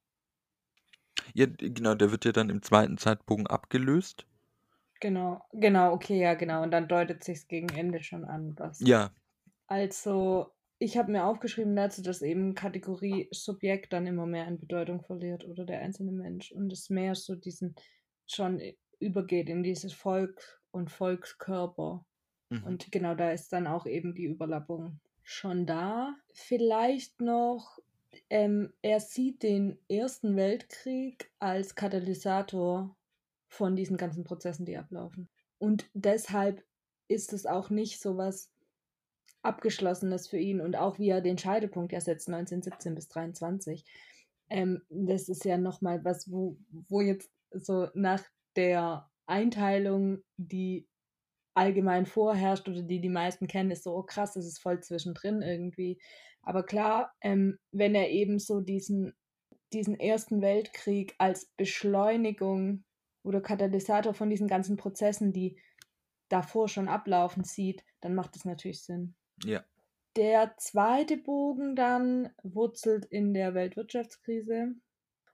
[1.34, 4.26] Ja, genau, der wird ja dann im zweiten Zeitbogen abgelöst.
[5.00, 6.62] Genau, genau, okay, ja, genau.
[6.62, 8.80] Und dann deutet sich's gegen Ende schon an, was.
[8.80, 9.12] Ja,
[9.68, 15.02] Also, ich habe mir aufgeschrieben dazu, dass eben Kategorie Subjekt dann immer mehr an Bedeutung
[15.02, 17.76] verliert oder der einzelne Mensch und es mehr so diesen
[18.26, 18.62] schon
[19.00, 22.06] übergeht in dieses Volk und Volkskörper.
[22.50, 22.64] mhm.
[22.64, 26.16] Und genau da ist dann auch eben die Überlappung schon da.
[26.34, 27.78] Vielleicht noch,
[28.30, 32.97] ähm, er sieht den Ersten Weltkrieg als Katalysator
[33.48, 35.28] von diesen ganzen Prozessen, die ablaufen.
[35.58, 36.64] Und deshalb
[37.08, 38.50] ist es auch nicht so was
[39.42, 43.84] Abgeschlossenes für ihn und auch wie er den Scheidepunkt ja setzt, 1917 bis 23.
[44.50, 48.22] Ähm, das ist ja nochmal was, wo, wo jetzt so nach
[48.56, 50.88] der Einteilung, die
[51.54, 55.42] allgemein vorherrscht oder die die meisten kennen, ist so, oh krass, das ist voll zwischendrin
[55.42, 56.00] irgendwie.
[56.42, 59.14] Aber klar, ähm, wenn er eben so diesen,
[59.72, 62.84] diesen Ersten Weltkrieg als Beschleunigung
[63.28, 65.58] oder Katalysator von diesen ganzen Prozessen, die
[66.28, 69.14] davor schon ablaufen, sieht, dann macht das natürlich Sinn.
[69.44, 69.64] ja.
[70.16, 74.74] Der zweite Bogen dann wurzelt in der Weltwirtschaftskrise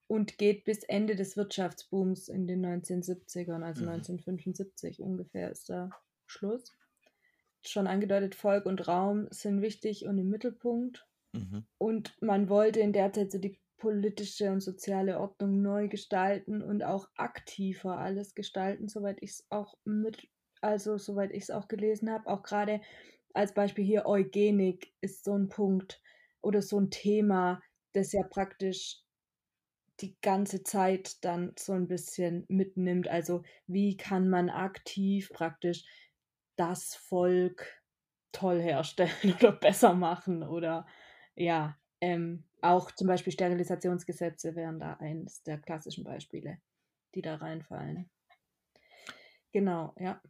[0.09, 3.93] und geht bis Ende des Wirtschaftsbooms in den 1970ern, also Mhm.
[3.93, 5.89] 1975 ungefähr ist da
[6.27, 6.77] Schluss.
[7.63, 11.07] Schon angedeutet, Volk und Raum sind wichtig und im Mittelpunkt.
[11.33, 11.65] Mhm.
[11.79, 16.83] Und man wollte in der Zeit so die politische und soziale Ordnung neu gestalten und
[16.83, 20.27] auch aktiver alles gestalten, soweit ich es auch mit,
[20.63, 22.27] also soweit ich es auch gelesen habe.
[22.27, 22.81] Auch gerade
[23.35, 26.01] als Beispiel hier Eugenik ist so ein Punkt
[26.41, 27.61] oder so ein Thema,
[27.93, 29.03] das ja praktisch
[30.01, 33.07] die ganze Zeit dann so ein bisschen mitnimmt.
[33.07, 35.85] Also wie kann man aktiv praktisch
[36.57, 37.83] das Volk
[38.33, 40.87] toll herstellen oder besser machen oder
[41.35, 46.59] ja, ähm, auch zum Beispiel Sterilisationsgesetze wären da eines der klassischen Beispiele,
[47.15, 48.11] die da reinfallen.
[49.53, 50.21] Genau, ja.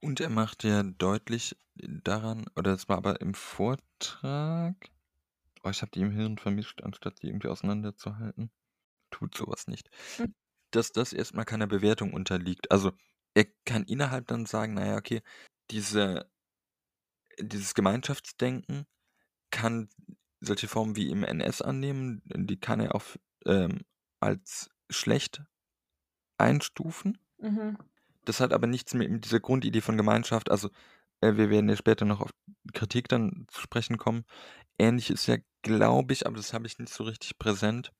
[0.00, 4.74] Und er macht ja deutlich daran, oder es war aber im Vortrag,
[5.62, 8.50] oh, ich habe die im Hirn vermischt, anstatt die irgendwie auseinanderzuhalten.
[9.10, 9.90] Tut sowas nicht.
[10.16, 10.34] Hm.
[10.70, 12.70] Dass das erstmal keiner Bewertung unterliegt.
[12.70, 12.92] Also
[13.34, 15.22] er kann innerhalb dann sagen, naja, okay,
[15.70, 16.30] diese,
[17.40, 18.86] dieses Gemeinschaftsdenken
[19.50, 19.88] kann
[20.40, 23.04] solche Formen wie im NS annehmen, die kann er auch
[23.46, 23.80] ähm,
[24.20, 25.42] als schlecht
[26.38, 27.18] einstufen.
[27.38, 27.78] Mhm.
[28.24, 30.50] Das hat aber nichts mit dieser Grundidee von Gemeinschaft.
[30.50, 30.70] Also,
[31.20, 32.30] äh, wir werden ja später noch auf
[32.74, 34.24] Kritik dann zu sprechen kommen.
[34.78, 37.92] Ähnlich ist ja, glaube ich, aber das habe ich nicht so richtig präsent.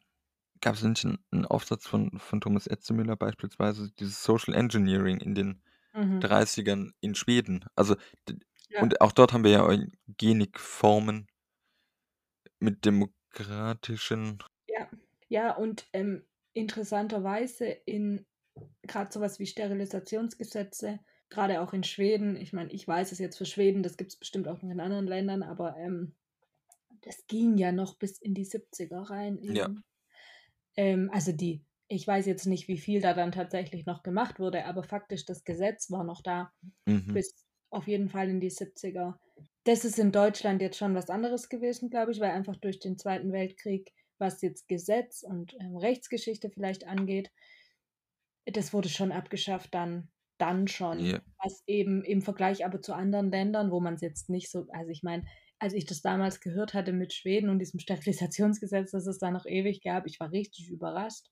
[0.60, 5.34] Gab es nicht einen, einen Aufsatz von, von Thomas Etzemüller beispielsweise, dieses Social Engineering in
[5.34, 5.62] den
[5.94, 6.20] Mhm.
[6.20, 7.64] 30ern in Schweden.
[7.74, 7.96] Also,
[8.70, 8.82] Ja.
[8.82, 11.26] und auch dort haben wir ja Eugenikformen
[12.60, 14.38] mit demokratischen.
[14.68, 14.88] Ja,
[15.28, 18.26] ja, und ähm, interessanterweise in
[18.82, 23.46] gerade sowas wie Sterilisationsgesetze, gerade auch in Schweden, ich meine, ich weiß es jetzt für
[23.46, 26.16] Schweden, das gibt es bestimmt auch noch in anderen Ländern, aber ähm,
[27.02, 29.38] das ging ja noch bis in die 70er rein.
[29.38, 29.56] Eben.
[29.56, 29.68] Ja.
[30.76, 34.64] Ähm, also die, ich weiß jetzt nicht, wie viel da dann tatsächlich noch gemacht wurde,
[34.66, 36.52] aber faktisch das Gesetz war noch da
[36.86, 37.14] Mhm.
[37.14, 39.20] bis auf jeden Fall in die 70er.
[39.68, 42.96] Das ist in Deutschland jetzt schon was anderes gewesen, glaube ich, weil einfach durch den
[42.96, 47.30] Zweiten Weltkrieg, was jetzt Gesetz und ähm, Rechtsgeschichte vielleicht angeht,
[48.46, 51.00] das wurde schon abgeschafft dann, dann schon.
[51.00, 51.20] Ja.
[51.42, 54.90] Was eben im Vergleich aber zu anderen Ländern, wo man es jetzt nicht so, also
[54.90, 55.26] ich meine,
[55.58, 59.44] als ich das damals gehört hatte mit Schweden und diesem Sterilisationsgesetz, das es da noch
[59.44, 61.26] ewig gab, ich war richtig überrascht.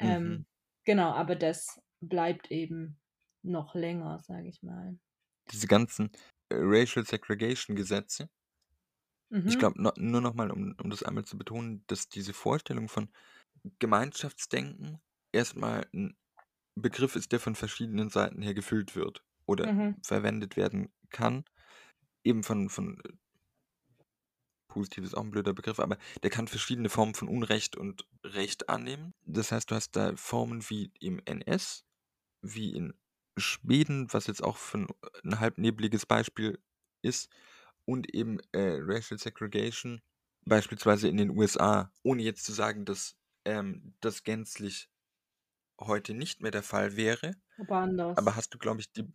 [0.00, 0.46] Ähm, Mhm.
[0.84, 2.98] genau, aber das bleibt eben
[3.44, 4.98] noch länger, sage ich mal.
[5.52, 6.10] Diese ganzen
[6.52, 8.28] Racial Segregation Gesetze.
[9.44, 9.58] Ich Mhm.
[9.58, 13.10] glaube, no, nur nochmal, um, um das einmal zu betonen, dass diese Vorstellung von
[13.78, 15.00] Gemeinschaftsdenken
[15.32, 16.16] erstmal ein
[16.76, 20.02] Begriff ist, der von verschiedenen Seiten her gefüllt wird oder Mhm.
[20.02, 21.44] verwendet werden kann.
[22.24, 23.12] Eben von, von äh,
[24.68, 28.68] positiv ist auch ein blöder Begriff, aber der kann verschiedene Formen von Unrecht und Recht
[28.68, 29.12] annehmen.
[29.26, 31.84] Das heißt, du hast da Formen wie im NS,
[32.42, 32.94] wie in
[33.40, 34.88] Schweden, was jetzt auch für ein,
[35.24, 36.58] ein halbnebliges Beispiel
[37.02, 37.30] ist,
[37.84, 40.00] und eben äh, Racial Segregation
[40.44, 44.88] beispielsweise in den USA, ohne jetzt zu sagen, dass ähm, das gänzlich
[45.80, 47.34] heute nicht mehr der Fall wäre.
[47.58, 48.16] Aber anders.
[48.18, 49.10] Aber hast du, glaube ich, die.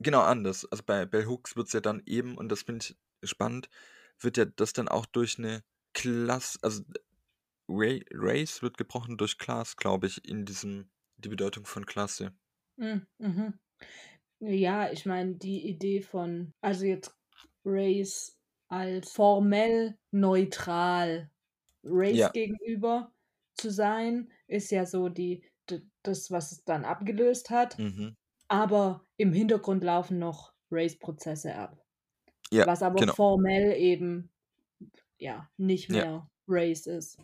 [0.00, 0.64] Genau anders.
[0.66, 3.68] Also bei Bell Hooks wird es ja dann eben, und das finde ich spannend,
[4.20, 6.82] wird ja das dann auch durch eine Klasse, also
[7.68, 12.32] Ra Race wird gebrochen durch Class, glaube ich, in diesem, die Bedeutung von Klasse.
[12.78, 13.58] Mm, Mhm.
[14.40, 17.16] Ja, ich meine, die Idee von, also jetzt
[17.64, 18.38] Race
[18.68, 21.30] als formell neutral
[21.84, 22.32] Race Ja.
[22.32, 23.12] gegenüber
[23.56, 27.78] zu sein, ist ja so die, d- das, was es dann abgelöst hat.
[27.78, 28.14] Mhm.
[28.48, 31.84] Aber im Hintergrund laufen noch Race-Prozesse ab.
[32.50, 33.14] Ja, was aber genau.
[33.16, 34.32] formell eben
[35.18, 36.04] ja nicht Ja.
[36.04, 37.18] mehr Race ist.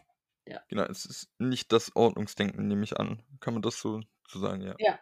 [0.68, 3.22] Genau, es ist nicht das Ordnungsdenken, nehme ich an.
[3.40, 4.78] Kann man das so, so sagen, ja.
[4.78, 4.98] Ja,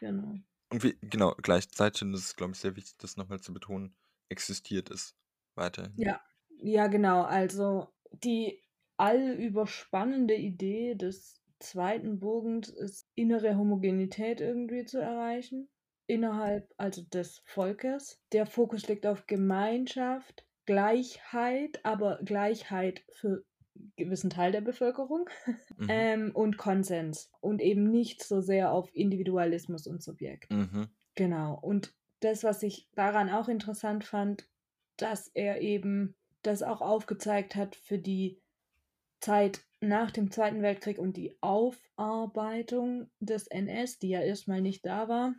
[0.00, 0.34] genau.
[0.72, 3.94] Und wie, genau, gleichzeitig, und das ist, glaube ich, sehr wichtig, das nochmal zu betonen,
[4.28, 5.16] existiert es
[5.54, 5.92] weiterhin.
[5.96, 7.22] Ja, ja, genau.
[7.22, 8.62] Also die
[8.96, 15.68] allüberspannende Idee des zweiten Bogens ist, innere Homogenität irgendwie zu erreichen,
[16.06, 18.22] innerhalb also des Volkes.
[18.32, 23.44] Der Fokus liegt auf Gemeinschaft, Gleichheit, aber Gleichheit für
[23.96, 25.28] gewissen Teil der Bevölkerung
[25.76, 25.86] Mhm.
[25.88, 30.50] ähm, und Konsens und eben nicht so sehr auf Individualismus und Subjekt.
[30.50, 30.88] Mhm.
[31.14, 31.58] Genau.
[31.60, 34.48] Und das, was ich daran auch interessant fand,
[34.96, 38.40] dass er eben das auch aufgezeigt hat für die
[39.20, 45.08] Zeit nach dem Zweiten Weltkrieg und die Aufarbeitung des NS, die ja erstmal nicht da
[45.08, 45.34] war.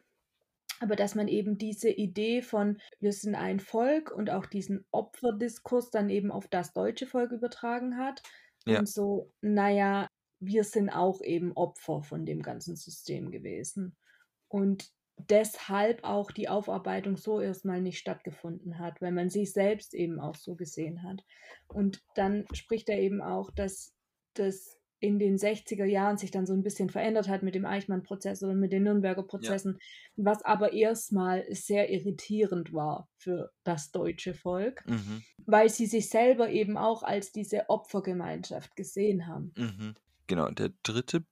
[0.81, 5.91] Aber dass man eben diese Idee von, wir sind ein Volk und auch diesen Opferdiskurs
[5.91, 8.23] dann eben auf das deutsche Volk übertragen hat.
[8.65, 8.79] Ja.
[8.79, 10.07] Und so, naja,
[10.39, 13.95] wir sind auch eben Opfer von dem ganzen System gewesen.
[14.47, 20.19] Und deshalb auch die Aufarbeitung so erstmal nicht stattgefunden hat, weil man sich selbst eben
[20.19, 21.23] auch so gesehen hat.
[21.67, 23.93] Und dann spricht er eben auch, dass
[24.33, 28.43] das in den 60er Jahren sich dann so ein bisschen verändert hat mit dem Eichmann-Prozess
[28.43, 29.79] oder mit den Nürnberger Prozessen,
[30.15, 35.23] was aber erstmal sehr irritierend war für das deutsche Volk, Mhm.
[35.45, 39.51] weil sie sich selber eben auch als diese Opfergemeinschaft gesehen haben.
[39.57, 39.95] Mhm.
[40.27, 41.23] Genau, der dritte,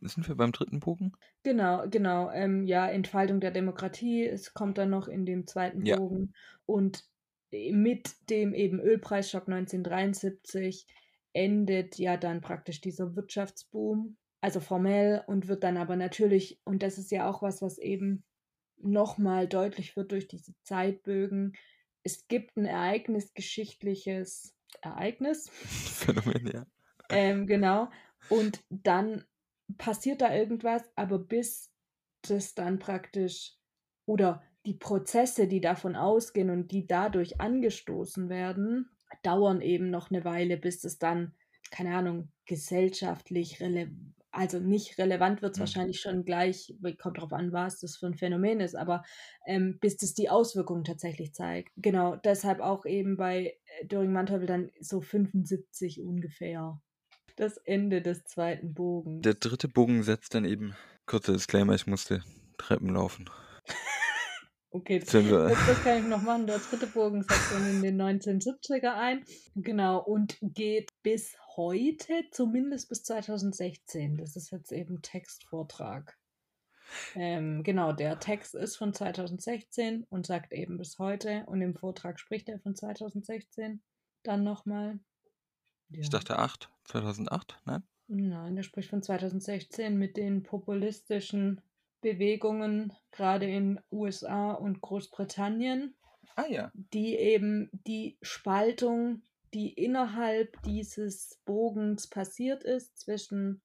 [0.00, 1.12] sind wir beim dritten Bogen?
[1.42, 2.30] Genau, genau.
[2.30, 5.96] Ähm, ja, Entfaltung der Demokratie, es kommt dann noch in dem zweiten Ja.
[5.96, 6.32] Bogen.
[6.64, 7.04] Und
[7.50, 10.86] äh, mit dem eben Ölpreisschock 1973
[11.38, 16.98] endet ja dann praktisch dieser Wirtschaftsboom, also formell und wird dann aber natürlich, und das
[16.98, 18.24] ist ja auch was, was eben
[18.76, 21.52] nochmal deutlich wird durch diese Zeitbögen,
[22.02, 26.66] es gibt ein ereignisgeschichtliches Ereignis, Phänomen, ja.
[27.08, 27.88] ähm, genau.
[28.28, 29.24] Und dann
[29.76, 31.72] passiert da irgendwas, aber bis
[32.22, 33.54] das dann praktisch
[34.06, 38.90] oder die Prozesse, die davon ausgehen und die dadurch angestoßen werden,
[39.22, 41.34] dauern eben noch eine Weile, bis es dann,
[41.70, 45.60] keine Ahnung, gesellschaftlich relevant, also nicht relevant wird es Mhm.
[45.60, 49.02] wahrscheinlich schon gleich, kommt darauf an, was das für ein Phänomen ist, aber
[49.46, 51.72] ähm, bis das die Auswirkungen tatsächlich zeigt.
[51.76, 56.80] Genau, deshalb auch eben bei äh, Döring Manteuffel dann so 75 ungefähr.
[57.36, 59.22] Das Ende des zweiten Bogens.
[59.24, 60.74] Der dritte Bogen setzt dann eben,
[61.06, 62.24] kurzer Disclaimer, ich musste
[62.56, 63.30] Treppen laufen.
[64.70, 66.46] Okay, das, das kann ich noch machen.
[66.46, 69.24] Der dritte Bogen setzt dann in den 1970er ein.
[69.54, 74.18] Genau, und geht bis heute, zumindest bis 2016.
[74.18, 76.18] Das ist jetzt eben Textvortrag.
[77.14, 81.44] Ähm, genau, der Text ist von 2016 und sagt eben bis heute.
[81.46, 83.82] Und im Vortrag spricht er von 2016
[84.22, 85.00] dann nochmal.
[85.90, 86.00] Ja.
[86.00, 87.82] Ich dachte 8, 2008, nein?
[88.08, 91.60] Nein, der spricht von 2016 mit den populistischen
[92.00, 95.94] Bewegungen, gerade in USA und Großbritannien,
[96.36, 96.70] Ah ja.
[96.74, 99.22] die eben die Spaltung,
[99.54, 103.62] die innerhalb dieses Bogens passiert ist zwischen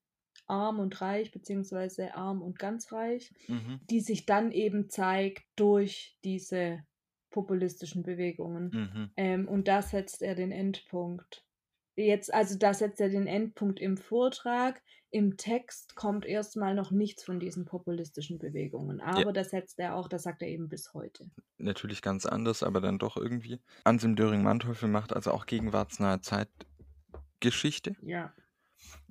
[0.48, 3.80] arm und reich, beziehungsweise arm und ganz reich, Mhm.
[3.90, 6.84] die sich dann eben zeigt durch diese
[7.30, 8.70] populistischen Bewegungen.
[8.72, 9.12] Mhm.
[9.18, 11.46] Ähm, und da setzt er den Endpunkt.
[11.96, 14.82] Jetzt, also da setzt er den Endpunkt im Vortrag.
[15.12, 19.00] Im Text kommt erstmal noch nichts von diesen populistischen Bewegungen.
[19.00, 21.30] Aber das setzt er auch, das sagt er eben bis heute.
[21.58, 23.62] Natürlich ganz anders, aber dann doch irgendwie.
[23.84, 27.96] Anselm Döring-Manteuffel macht also auch gegenwartsnahe Zeitgeschichte.
[28.02, 28.34] Ja.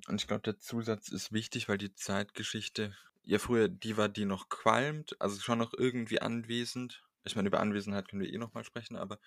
[0.09, 2.93] Und ich glaube, der Zusatz ist wichtig, weil die Zeitgeschichte
[3.23, 7.03] ja früher die war, die noch qualmt, also schon noch irgendwie anwesend.
[7.23, 9.19] Ich meine, über Anwesenheit können wir eh nochmal sprechen, aber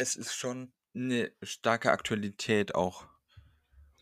[0.00, 3.06] es ist schon eine starke Aktualität auch.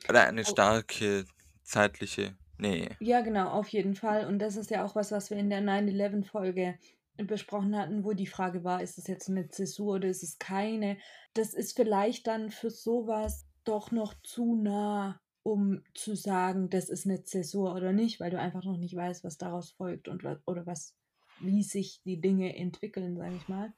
[0.08, 1.26] Oder eine starke
[1.64, 2.96] zeitliche Nähe.
[3.00, 4.26] Ja, genau, auf jeden Fall.
[4.26, 6.78] Und das ist ja auch was, was wir in der 9-11-Folge
[7.16, 10.98] besprochen hatten, wo die Frage war, ist es jetzt eine Zäsur oder ist es keine?
[11.34, 17.06] Das ist vielleicht dann für sowas doch noch zu nah, um zu sagen, das ist
[17.06, 20.38] eine Zäsur oder nicht, weil du einfach noch nicht weißt, was daraus folgt und was,
[20.46, 20.94] oder was,
[21.40, 23.72] wie sich die Dinge entwickeln, sage ich mal.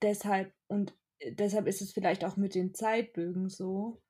[0.00, 4.00] Deshalb, und deshalb ist es vielleicht auch mit den Zeitbögen so,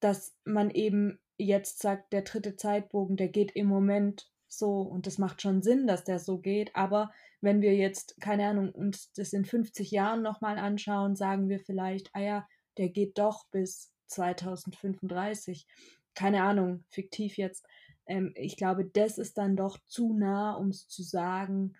[0.00, 5.18] dass man eben jetzt sagt, der dritte Zeitbogen, der geht im Moment so und das
[5.18, 9.32] macht schon Sinn, dass der so geht, aber wenn wir jetzt, keine Ahnung, uns das
[9.32, 12.48] in 50 Jahren nochmal anschauen, sagen wir vielleicht, ah ja,
[12.78, 15.66] der geht doch bis 2035.
[16.14, 17.66] Keine Ahnung, fiktiv jetzt.
[18.06, 21.74] Ähm, ich glaube, das ist dann doch zu nah, um es zu sagen,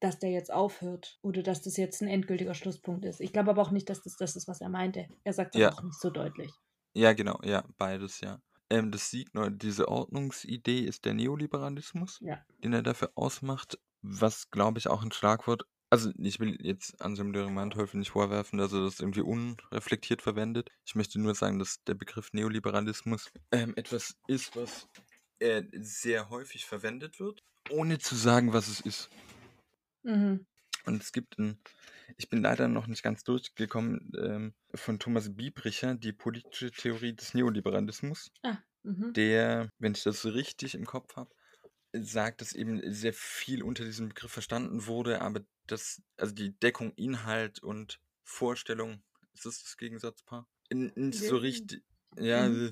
[0.00, 3.20] dass der jetzt aufhört oder dass das jetzt ein endgültiger Schlusspunkt ist.
[3.20, 5.08] Ich glaube aber auch nicht, dass das das ist, was er meinte.
[5.24, 5.72] Er sagt es Ja.
[5.72, 6.52] auch nicht so deutlich.
[6.94, 8.40] Ja, genau, ja, beides, ja.
[8.70, 12.44] Ähm, das nur, diese Ordnungsidee ist der Neoliberalismus, Ja.
[12.64, 17.32] den er dafür ausmacht, was, glaube ich, auch ein Schlagwort, also ich will jetzt Anselm
[17.32, 20.70] Döring-Manteuffel nicht vorwerfen, dass er das irgendwie unreflektiert verwendet.
[20.84, 24.88] Ich möchte nur sagen, dass der Begriff Neoliberalismus ähm, etwas ist, was
[25.38, 29.10] äh, sehr häufig verwendet wird, ohne zu sagen, was es ist.
[30.06, 30.46] Mhm.
[30.84, 31.60] Und es gibt ein,
[32.16, 37.34] ich bin leider noch nicht ganz durchgekommen, ähm, von Thomas Biebricher, die politische Theorie des
[37.34, 39.16] Neoliberalismus, Ah, mhm.
[39.16, 41.34] der, wenn ich das so richtig im Kopf habe,
[41.94, 46.92] sagt, dass eben sehr viel unter diesem Begriff verstanden wurde, aber das, also die Deckung
[46.96, 50.48] Inhalt und Vorstellung, ist das das Gegensatzpaar?
[50.72, 51.84] Nicht so richtig.
[52.18, 52.70] Ja, Mhm.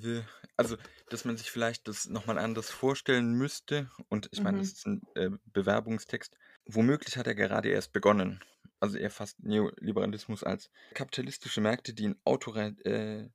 [0.56, 0.76] also,
[1.08, 3.90] dass man sich vielleicht das nochmal anders vorstellen müsste.
[4.08, 4.60] Und ich meine, Mhm.
[4.60, 6.36] das ist ein äh, Bewerbungstext.
[6.66, 8.42] Womöglich hat er gerade erst begonnen.
[8.80, 13.28] Also er fasst Neoliberalismus als kapitalistische Märkte, die in autora äh,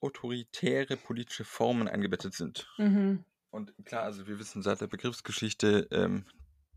[0.00, 2.68] autoritäre politische Formen eingebettet sind.
[2.76, 3.24] Mhm.
[3.50, 6.26] Und klar, also wir wissen seit der Begriffsgeschichte, ähm,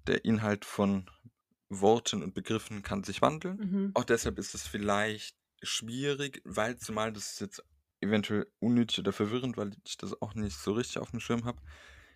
[0.07, 1.09] der Inhalt von
[1.69, 3.57] Worten und Begriffen kann sich wandeln.
[3.57, 3.91] Mhm.
[3.93, 7.63] Auch deshalb ist es vielleicht schwierig, weil zumal das ist jetzt
[7.99, 11.61] eventuell unnötig oder verwirrend, weil ich das auch nicht so richtig auf dem Schirm habe,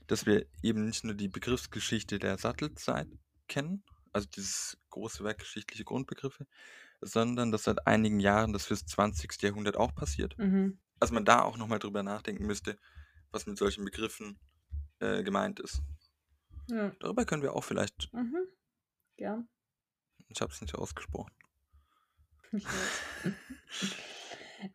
[0.08, 3.08] dass wir eben nicht nur die Begriffsgeschichte der Sattelzeit
[3.52, 3.84] kennen,
[4.14, 6.48] also dieses große Werk geschichtliche Grundbegriffe,
[7.02, 9.42] sondern dass seit einigen Jahren das fürs 20.
[9.42, 10.38] Jahrhundert auch passiert.
[10.38, 10.80] Mhm.
[11.00, 12.78] Also man da auch nochmal drüber nachdenken müsste,
[13.32, 14.40] was mit solchen Begriffen
[15.00, 15.82] äh, gemeint ist.
[16.70, 16.92] Ja.
[17.00, 18.48] Darüber können wir auch vielleicht, Mhm.
[19.18, 19.50] Gern.
[20.30, 21.34] ich habe es nicht ausgesprochen.
[22.54, 23.02] Ich weiß.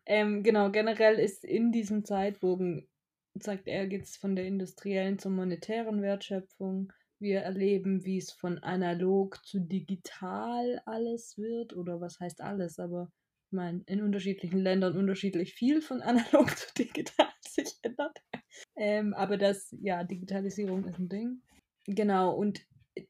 [0.05, 2.89] ähm, genau, generell ist in diesem Zeitbogen,
[3.35, 6.91] sagt er, geht es von der industriellen zur monetären Wertschöpfung.
[7.19, 11.75] Wir erleben, wie es von analog zu digital alles wird.
[11.75, 12.79] Oder was heißt alles?
[12.79, 13.11] Aber
[13.47, 18.21] ich meine, in unterschiedlichen Ländern unterschiedlich viel von analog zu digital sich ändert.
[18.75, 21.41] Ähm, aber das, ja, Digitalisierung ist ein Ding.
[21.85, 22.65] Genau, und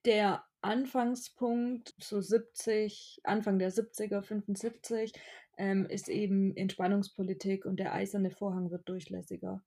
[0.06, 5.14] der Anfangspunkt, so 70, Anfang der 70er, 75,
[5.58, 9.64] ähm, ist eben Entspannungspolitik und der eiserne Vorhang wird durchlässiger.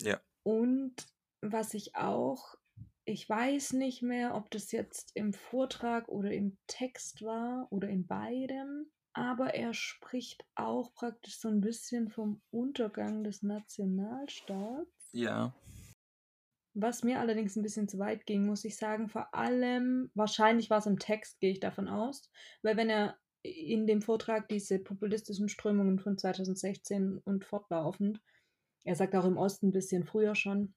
[0.00, 0.20] Ja.
[0.42, 0.94] Und
[1.40, 2.54] was ich auch,
[3.04, 8.06] ich weiß nicht mehr, ob das jetzt im Vortrag oder im Text war oder in
[8.06, 15.10] beidem, aber er spricht auch praktisch so ein bisschen vom Untergang des Nationalstaats.
[15.12, 15.54] Ja.
[16.72, 20.78] Was mir allerdings ein bisschen zu weit ging, muss ich sagen, vor allem, wahrscheinlich war
[20.78, 22.30] es im Text, gehe ich davon aus,
[22.62, 28.20] weil wenn er in dem Vortrag diese populistischen Strömungen von 2016 und fortlaufend,
[28.82, 30.74] er sagt auch im Osten ein bisschen früher schon,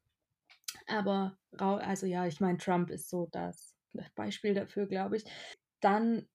[0.87, 3.75] aber also ja, ich meine, Trump ist so das
[4.15, 5.25] Beispiel dafür, glaube ich,
[5.81, 6.27] dann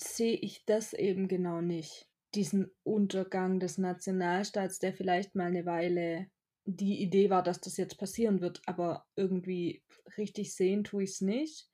[0.00, 2.08] sehe ich das eben genau nicht.
[2.34, 6.28] Diesen Untergang des Nationalstaats, der vielleicht mal eine Weile
[6.64, 9.82] die Idee war, dass das jetzt passieren wird, aber irgendwie
[10.16, 11.68] richtig sehen tue ich es nicht.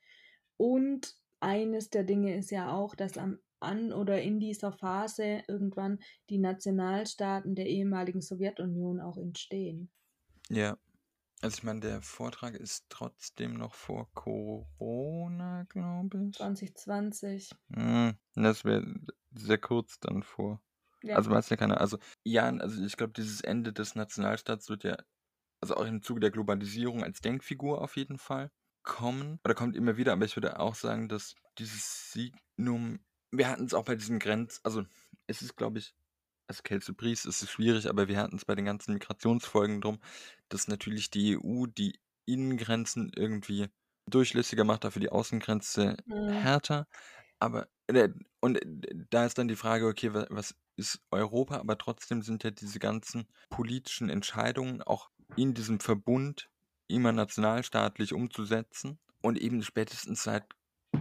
[0.57, 5.99] Und eines der Dinge ist ja auch, dass am an oder in dieser Phase irgendwann
[6.29, 9.91] die Nationalstaaten der ehemaligen Sowjetunion auch entstehen.
[10.51, 10.77] Ja.
[11.43, 16.37] Also ich meine, der Vortrag ist trotzdem noch vor Corona, glaube ich.
[16.37, 17.51] 2020.
[17.75, 18.87] Hm, das wäre
[19.33, 20.63] sehr kurz dann vor.
[21.03, 21.17] Ja.
[21.17, 21.81] Also weiß ja keiner.
[21.81, 24.97] Also ja, also ich glaube, dieses Ende des Nationalstaats wird ja,
[25.61, 28.51] also auch im Zuge der Globalisierung als Denkfigur auf jeden Fall
[28.83, 29.39] kommen.
[29.45, 33.75] Oder kommt immer wieder, aber ich würde auch sagen, dass dieses Signum, wir hatten es
[33.75, 34.85] auch bei diesen Grenz, also
[35.27, 35.95] es ist, glaube ich,
[36.49, 39.99] als Kelsey Priest ist es schwierig, aber wir hatten es bei den ganzen Migrationsfolgen drum,
[40.49, 43.69] dass natürlich die EU die Innengrenzen irgendwie
[44.09, 46.29] durchlässiger macht, dafür die Außengrenze Mhm.
[46.29, 46.87] härter.
[47.41, 48.09] Aber äh,
[48.41, 51.59] und äh, da ist dann die Frage, okay, wa- was ist Europa?
[51.59, 56.51] Aber trotzdem sind ja diese ganzen politischen Entscheidungen auch in diesem Verbund
[56.89, 59.01] immer nationalstaatlich umzusetzen.
[59.23, 60.45] Und eben spätestens seit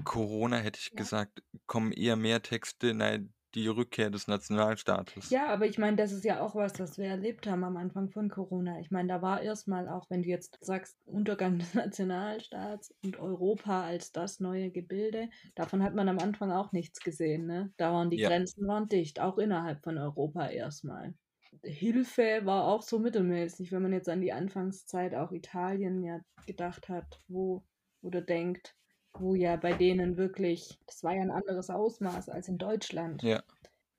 [0.03, 0.95] Corona hätte ich Ja.
[0.95, 5.31] gesagt, kommen eher mehr Texte, nein, die Rückkehr des Nationalstaates.
[5.31, 8.11] Ja, aber ich meine, das ist ja auch was, was wir erlebt haben am Anfang
[8.11, 8.79] von Corona.
[8.79, 13.83] Ich meine, da war erstmal auch, wenn du jetzt sagst, Untergang des Nationalstaats und Europa
[13.83, 17.47] als das neue Gebilde, davon hat man am Anfang auch nichts gesehen.
[17.47, 17.73] Ne?
[17.77, 18.29] Da waren die Ja.
[18.29, 21.15] Grenzen waren dicht, auch innerhalb von Europa erstmal.
[21.63, 26.89] Hilfe war auch so mittelmäßig, wenn man jetzt an die Anfangszeit auch Italien ja gedacht
[26.89, 27.65] hat, wo
[28.01, 28.75] oder denkt,
[29.19, 33.23] wo ja bei denen wirklich, das war ja ein anderes Ausmaß als in Deutschland.
[33.23, 33.43] Ja.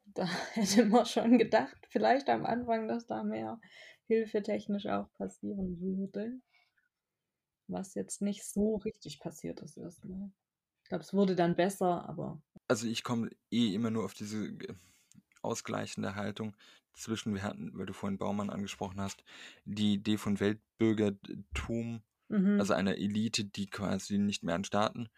[0.05, 3.61] Da hätte man schon gedacht, vielleicht am Anfang, dass da mehr
[4.07, 6.41] hilfetechnisch auch passieren würde.
[7.69, 10.31] Was jetzt nicht so richtig passiert ist erstmal.
[10.85, 14.47] Ich glaube, es wurde dann besser, aber Also ich komme eh immer nur auf diese
[14.47, 14.75] äh,
[15.43, 16.55] ausgleichende Haltung
[16.93, 19.25] zwischen, wir hatten, weil du vorhin Baumann angesprochen hast,
[19.65, 22.59] die Idee von Weltbürgertum, mhm.
[22.61, 25.09] also einer Elite, die quasi nicht mehr an Staaten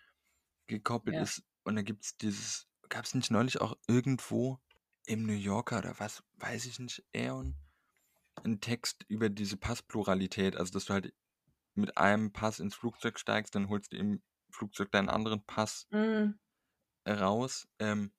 [0.67, 1.23] gekoppelt Ja.
[1.23, 1.43] ist.
[1.65, 4.59] Und dann gibt es dieses, gab es nicht neulich auch irgendwo
[5.07, 7.57] im New Yorker oder was, weiß ich nicht, Aeon,
[8.45, 11.15] einen Text über diese Passpluralität, also dass du halt
[11.75, 16.33] mit einem Pass ins Flugzeug steigst, dann holst du im Flugzeug deinen anderen Pass Mm,
[17.09, 17.69] raus.
[17.79, 18.13] Ähm,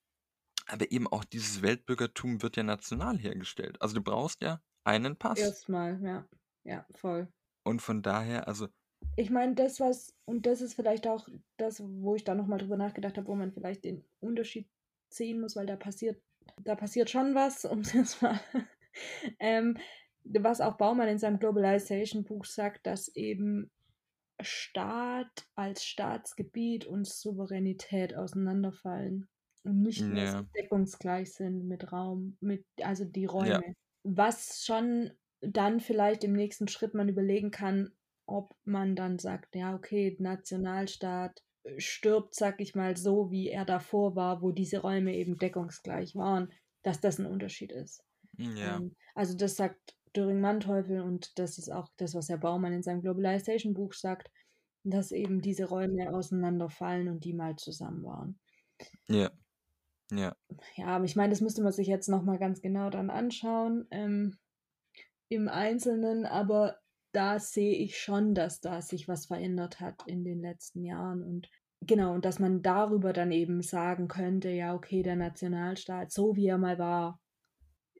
[0.68, 3.82] aber eben auch dieses Weltbürgertum wird ja national hergestellt.
[3.82, 5.40] Also du brauchst ja einen Pass.
[5.40, 6.28] erstmal, ja.
[6.64, 7.32] Ja, voll.
[7.64, 8.68] Und von daher, also
[9.20, 12.78] Ich meine, das, was, und das ist vielleicht auch das, wo ich da nochmal drüber
[12.78, 14.70] nachgedacht habe, wo man vielleicht den Unterschied
[15.09, 16.22] sehen muss, weil da passiert,
[16.63, 18.39] da passiert schon was, um es jetzt mal,
[19.39, 19.78] ähm,
[20.24, 23.72] was auch Baumann in seinem Globalization-Buch sagt, dass eben
[24.41, 29.28] Staat als Staatsgebiet und Souveränität auseinanderfallen
[29.63, 30.45] und nicht mehr Ja.
[30.55, 33.59] deckungsgleich sind mit Raum, mit, also die Räume.
[33.67, 33.74] Ja.
[34.03, 35.11] Was schon
[35.41, 37.91] dann vielleicht im nächsten Schritt man überlegen kann,
[38.30, 43.65] ob man dann sagt, ja, okay, Nationalstaat äh, stirbt, sag ich mal, so, wie er
[43.65, 46.51] davor war, wo diese Räume eben deckungsgleich waren,
[46.84, 48.03] dass das ein Unterschied ist.
[48.38, 48.77] ja.
[48.77, 53.01] Ähm, also das sagt Döring-Manteuffel und das ist auch das, was Herr Baumann in seinem
[53.01, 54.30] Globalization-Buch sagt,
[54.84, 58.39] dass eben diese Räume auseinanderfallen und die mal zusammen waren.
[59.07, 59.30] Ja.
[60.11, 60.36] Ja.
[60.75, 64.38] Ja, aber ich meine, das müsste man sich jetzt nochmal ganz genau dann anschauen ähm,
[65.27, 66.80] im Einzelnen, aber
[67.12, 71.49] da sehe ich schon, dass da sich was verändert hat in den letzten Jahren und
[71.82, 76.47] genau, und dass man darüber dann eben sagen könnte, ja, okay, der Nationalstaat, so wie
[76.47, 77.20] er mal war,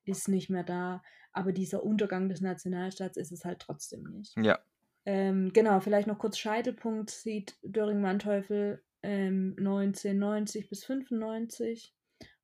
[0.06, 1.02] ist nicht mehr da,
[1.32, 4.36] aber dieser Untergang des Nationalstaats ist es halt trotzdem nicht.
[4.38, 4.60] Ja.
[5.06, 11.96] Ähm, genau, vielleicht noch kurz Scheitelpunkt sieht Döring-Manteuffel ähm, 1990 bis 95,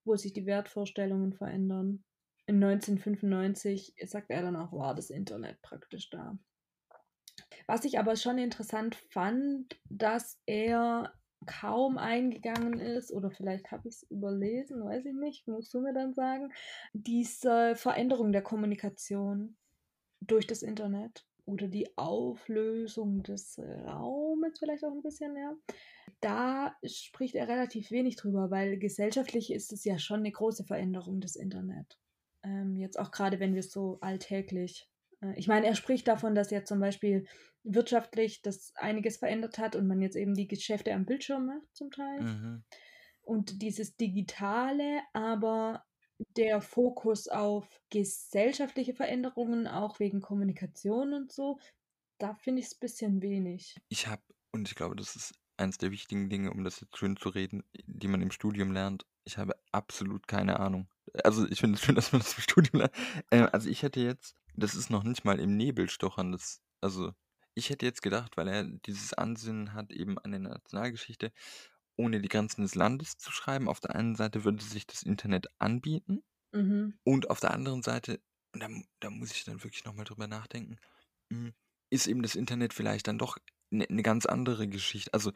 [0.04, 2.04] wo sich die Wertvorstellungen verändern.
[2.48, 6.38] In 1995 sagt er dann auch, war das Internet praktisch da.
[7.68, 11.14] Was ich aber schon interessant fand, dass er
[11.46, 15.94] kaum eingegangen ist, oder vielleicht habe ich es überlesen, weiß ich nicht, musst du mir
[15.94, 16.52] dann sagen,
[16.94, 19.56] diese Veränderung der Kommunikation
[20.22, 25.56] durch das Internet oder die Auflösung des Raumes vielleicht auch ein bisschen, ja.
[26.22, 31.20] Da spricht er relativ wenig drüber, weil gesellschaftlich ist es ja schon eine große Veränderung
[31.20, 32.00] des Internet.
[32.44, 34.90] Ähm, jetzt auch gerade, wenn wir es so alltäglich
[35.36, 37.26] ich meine, er spricht davon, dass ja zum Beispiel
[37.64, 41.92] wirtschaftlich das einiges verändert hat und man jetzt eben die Geschäfte am Bildschirm macht zum
[41.92, 42.22] Teil.
[42.22, 42.64] Mhm.
[43.22, 45.84] Und dieses Digitale, aber
[46.38, 51.60] der Fokus auf gesellschaftliche Veränderungen, auch wegen Kommunikation und so,
[52.20, 53.76] da finde ich es ein bisschen wenig.
[53.90, 57.18] Ich habe, und ich glaube, das ist eines der wichtigen Dinge, um das jetzt schön
[57.18, 59.06] zu reden, die man im Studium lernt.
[59.24, 60.88] Ich habe absolut keine Ahnung.
[61.24, 62.94] Also ich finde es schön, dass man das im Studium lernt.
[63.30, 67.14] Äh, also ich hätte jetzt, das ist noch nicht mal im Nebel stochern, das, also
[67.54, 71.32] ich hätte jetzt gedacht, weil er dieses Ansinnen hat eben an der Nationalgeschichte,
[71.96, 73.70] ohne die Grenzen des Landes zu schreiben.
[73.70, 76.98] Auf der einen Seite würde sich das Internet anbieten Mhm.
[77.06, 78.22] und auf der anderen Seite,
[78.54, 78.70] und da,
[79.02, 80.78] da muss ich dann wirklich nochmal drüber nachdenken,
[81.32, 81.54] hm,
[81.92, 83.38] ist eben das Internet vielleicht dann doch
[83.72, 85.14] eine ne ganz andere Geschichte.
[85.14, 85.32] Also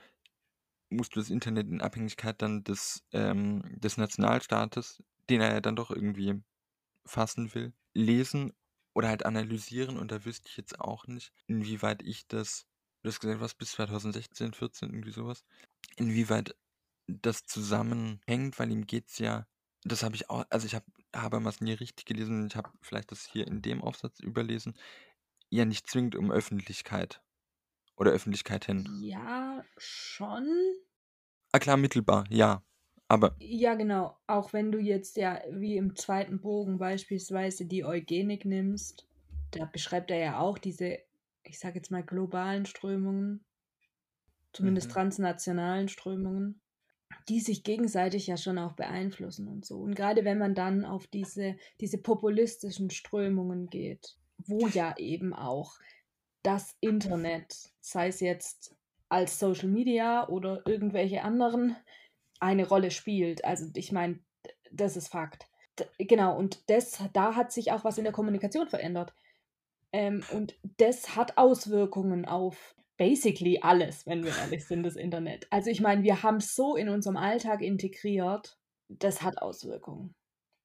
[0.89, 5.75] musst du das Internet in Abhängigkeit dann des, ähm, des Nationalstaates, den er ja dann
[5.75, 6.41] doch irgendwie
[7.05, 8.53] fassen will, lesen
[8.93, 9.97] oder halt analysieren.
[9.97, 12.65] Und da wüsste ich jetzt auch nicht, inwieweit ich das,
[13.03, 15.43] du hast gesagt, was bis 2016, 14, irgendwie sowas,
[15.97, 16.55] inwieweit
[17.07, 19.47] das zusammenhängt, weil ihm geht es ja,
[19.83, 23.25] das habe ich auch, also ich habe Habermas nie richtig gelesen, ich habe vielleicht das
[23.25, 24.77] hier in dem Aufsatz überlesen,
[25.49, 27.21] ja nicht zwingend um Öffentlichkeit
[27.95, 28.87] oder Öffentlichkeit hin.
[29.01, 30.47] Ja, schon.
[31.51, 32.63] Ah klar, mittelbar, ja.
[33.09, 34.17] Aber Ja, genau.
[34.27, 39.07] Auch wenn du jetzt ja wie im zweiten Bogen beispielsweise die Eugenik nimmst,
[39.51, 40.99] da beschreibt er ja auch diese,
[41.43, 43.45] ich sage jetzt mal, globalen Strömungen,
[44.53, 44.91] zumindest Mhm.
[44.91, 46.61] transnationalen Strömungen,
[47.29, 49.79] die sich gegenseitig ja schon auch beeinflussen und so.
[49.79, 55.75] Und gerade wenn man dann auf diese, diese populistischen Strömungen geht, wo ja eben auch
[56.43, 58.75] das Internet, sei es jetzt
[59.09, 61.75] als Social Media oder irgendwelche anderen,
[62.39, 63.43] eine Rolle spielt.
[63.45, 64.19] Also ich meine,
[64.71, 65.47] das ist Fakt.
[65.79, 69.13] D genau, und das, da hat sich auch was in der Kommunikation verändert.
[69.91, 75.47] Ähm, und das hat Auswirkungen auf basically alles, wenn wir ehrlich sind, das Internet.
[75.49, 78.59] Also ich meine, wir haben es so in unserem Alltag integriert,
[78.89, 80.13] das hat Auswirkungen.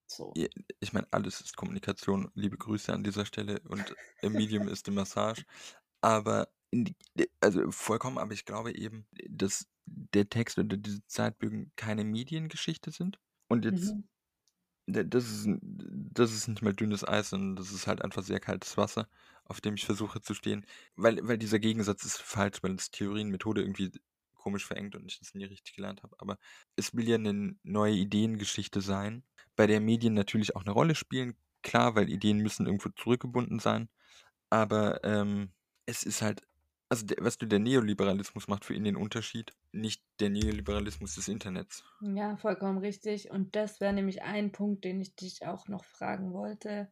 [0.07, 0.33] So.
[0.81, 2.31] Ich meine, alles ist Kommunikation.
[2.35, 5.45] Liebe Grüße an dieser Stelle und Medium ist die Massage.
[6.01, 6.95] Aber, die,
[7.41, 13.19] also vollkommen, aber ich glaube eben, dass der Text oder diese Zeitbögen keine Mediengeschichte sind.
[13.49, 14.09] Und jetzt, Mhm.
[14.87, 15.61] d- das ist, n-
[16.13, 19.09] das ist nicht mal dünnes Eis, sondern das ist halt einfach sehr kaltes Wasser,
[19.45, 20.67] auf dem ich versuche zu stehen.
[20.97, 23.93] Weil, weil dieser Gegensatz ist falsch, weil es Theorien, Methode irgendwie
[24.35, 26.17] komisch verengt und ich das nie richtig gelernt habe.
[26.19, 26.39] Aber
[26.77, 29.25] es will ja eine neue Ideengeschichte sein,
[29.57, 31.37] bei der Medien natürlich auch eine Rolle spielen.
[31.63, 33.89] Klar, weil Ideen müssen irgendwo zurückgebunden sein.
[34.51, 35.53] Aber ähm,
[35.87, 36.43] es ist halt,
[36.89, 41.29] also der, was du, der Neoliberalismus macht für ihn den Unterschied, nicht der Neoliberalismus des
[41.29, 41.85] Internets.
[42.01, 43.31] Ja, vollkommen richtig.
[43.31, 46.91] Und das wäre nämlich ein Punkt, den ich dich auch noch fragen wollte.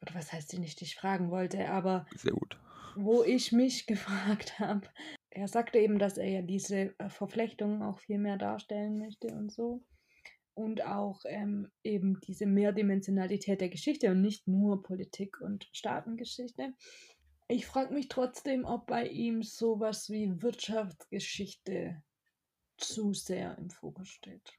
[0.00, 2.56] Oder was heißt, den ich dich fragen wollte, aber Sehr gut.
[2.94, 4.88] wo ich mich gefragt habe.
[5.30, 9.52] Er sagte eben, dass er ja diese äh, Verflechtungen auch viel mehr darstellen möchte und
[9.52, 9.84] so.
[10.54, 16.72] Und auch ähm, eben diese Mehrdimensionalität der Geschichte und nicht nur Politik und Staatengeschichte.
[17.50, 22.02] Ich frage mich trotzdem, ob bei ihm sowas wie Wirtschaftsgeschichte
[22.76, 24.52] zu sehr im Fokus steht.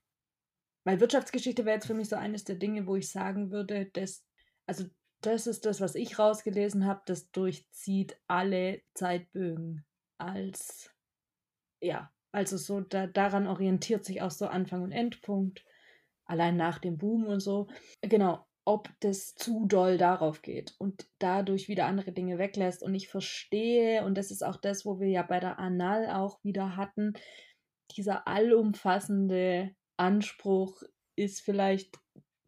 [0.83, 4.25] Weil Wirtschaftsgeschichte wäre jetzt für mich so eines der Dinge, wo ich sagen würde, dass,
[4.65, 4.85] also
[5.21, 9.85] das ist das, was ich rausgelesen habe, das durchzieht alle Zeitbögen
[10.17, 10.91] als,
[11.81, 15.63] ja, also so, da, daran orientiert sich auch so Anfang und Endpunkt,
[16.25, 17.67] allein nach dem Boom und so.
[18.01, 22.83] Genau, ob das zu doll darauf geht und dadurch wieder andere Dinge weglässt.
[22.83, 26.43] Und ich verstehe, und das ist auch das, wo wir ja bei der Anal auch
[26.43, 27.13] wieder hatten,
[27.97, 30.83] dieser allumfassende Anspruch
[31.15, 31.97] ist vielleicht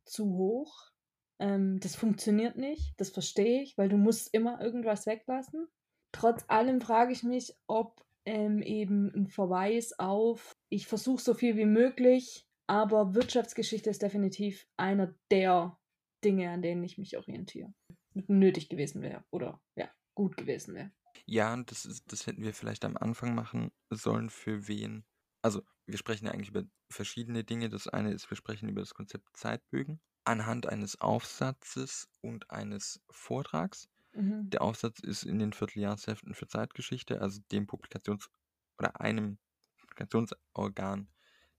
[0.06, 0.92] zu hoch.
[1.40, 5.70] Ähm, das funktioniert nicht, das verstehe ich, weil du musst immer irgendwas weglassen.
[6.12, 11.58] Trotz allem frage ich mich, ob ähm, eben ein Verweis auf, ich versuche so viel
[11.58, 15.80] wie möglich, aber Wirtschaftsgeschichte ist definitiv einer der
[16.24, 17.74] Dinge, an denen ich mich orientiere.
[18.14, 20.92] Nötig gewesen wäre oder ja, gut gewesen wäre.
[21.26, 25.06] Ja, und das, ist, das hätten wir vielleicht am Anfang machen sollen, für wen.
[25.42, 27.70] Also, wir sprechen ja eigentlich über verschiedene Dinge.
[27.70, 33.90] Das eine ist, wir sprechen über das Konzept Zeitbögen anhand eines Aufsatzes und eines Vortrags.
[34.14, 34.50] Mhm.
[34.50, 38.30] Der Aufsatz ist in den Vierteljahrsheften für Zeitgeschichte, also dem Publikations-
[38.78, 39.40] oder einem
[39.80, 41.10] Publikationsorgan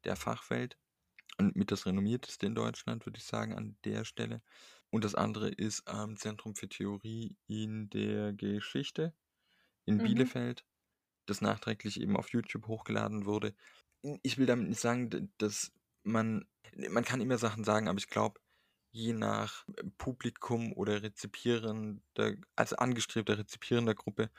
[0.04, 0.78] der Fachwelt
[1.54, 4.42] mit das renommierteste in Deutschland, würde ich sagen, an der Stelle.
[4.90, 9.14] Und das andere ist am Zentrum für Theorie in der Geschichte
[9.84, 10.02] in Mhm.
[10.02, 10.64] Bielefeld,
[11.26, 13.54] das nachträglich eben auf YouTube hochgeladen wurde.
[14.22, 15.72] Ich will damit nicht sagen, dass
[16.04, 16.46] man,
[16.90, 18.40] man kann immer Sachen sagen, aber ich glaube,
[18.92, 24.30] je nach äh, Publikum oder rezipierender, also angestrebter rezipierender Gruppe,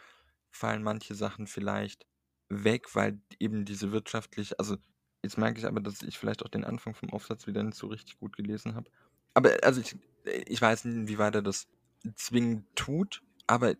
[0.51, 2.05] fallen manche Sachen vielleicht
[2.49, 4.77] weg, weil eben diese wirtschaftlich, also
[5.23, 7.87] jetzt merke ich aber, dass ich vielleicht auch den Anfang vom Aufsatz wieder nicht so
[7.87, 8.91] richtig gut gelesen habe.
[9.33, 9.95] Aber also ich,
[10.25, 11.67] ich weiß nicht, inwieweit er das
[12.15, 13.73] zwingend tut, aber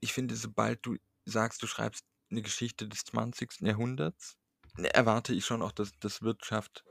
[0.00, 3.60] ich finde, sobald du sagst, du schreibst eine Geschichte des 20.
[3.60, 4.36] Jahrhunderts,
[4.76, 6.84] ne, erwarte ich schon auch, dass, dass Wirtschaft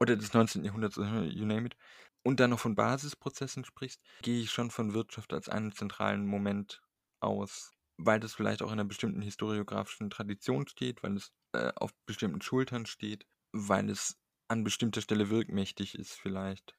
[0.00, 0.64] oder des 19.
[0.64, 1.76] Jahrhunderts, äh, you name it,
[2.24, 6.82] und dann noch von Basisprozessen sprichst, gehe ich schon von Wirtschaft als einen zentralen Moment
[7.20, 11.92] aus, weil das vielleicht auch in einer bestimmten historiografischen Tradition steht, weil es äh, auf
[12.06, 16.74] bestimmten Schultern steht, weil es an bestimmter Stelle wirkmächtig ist vielleicht.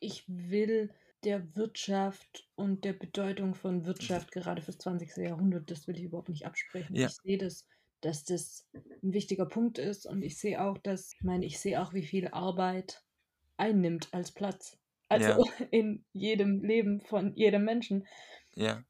[0.00, 0.92] Ich will
[1.24, 5.16] der Wirtschaft und der Bedeutung von Wirtschaft gerade fürs 20.
[5.16, 6.94] Jahrhundert, das will ich überhaupt nicht absprechen.
[6.94, 7.08] Ja.
[7.08, 7.66] Ich sehe das,
[8.00, 8.66] dass das
[9.02, 12.04] ein wichtiger Punkt ist und ich sehe auch, dass, ich meine, ich sehe auch, wie
[12.04, 13.04] viel Arbeit
[13.56, 14.78] einnimmt als Platz.
[15.08, 15.44] Also Ja.
[15.70, 18.06] in jedem Leben von jedem Menschen.
[18.54, 18.82] Ja.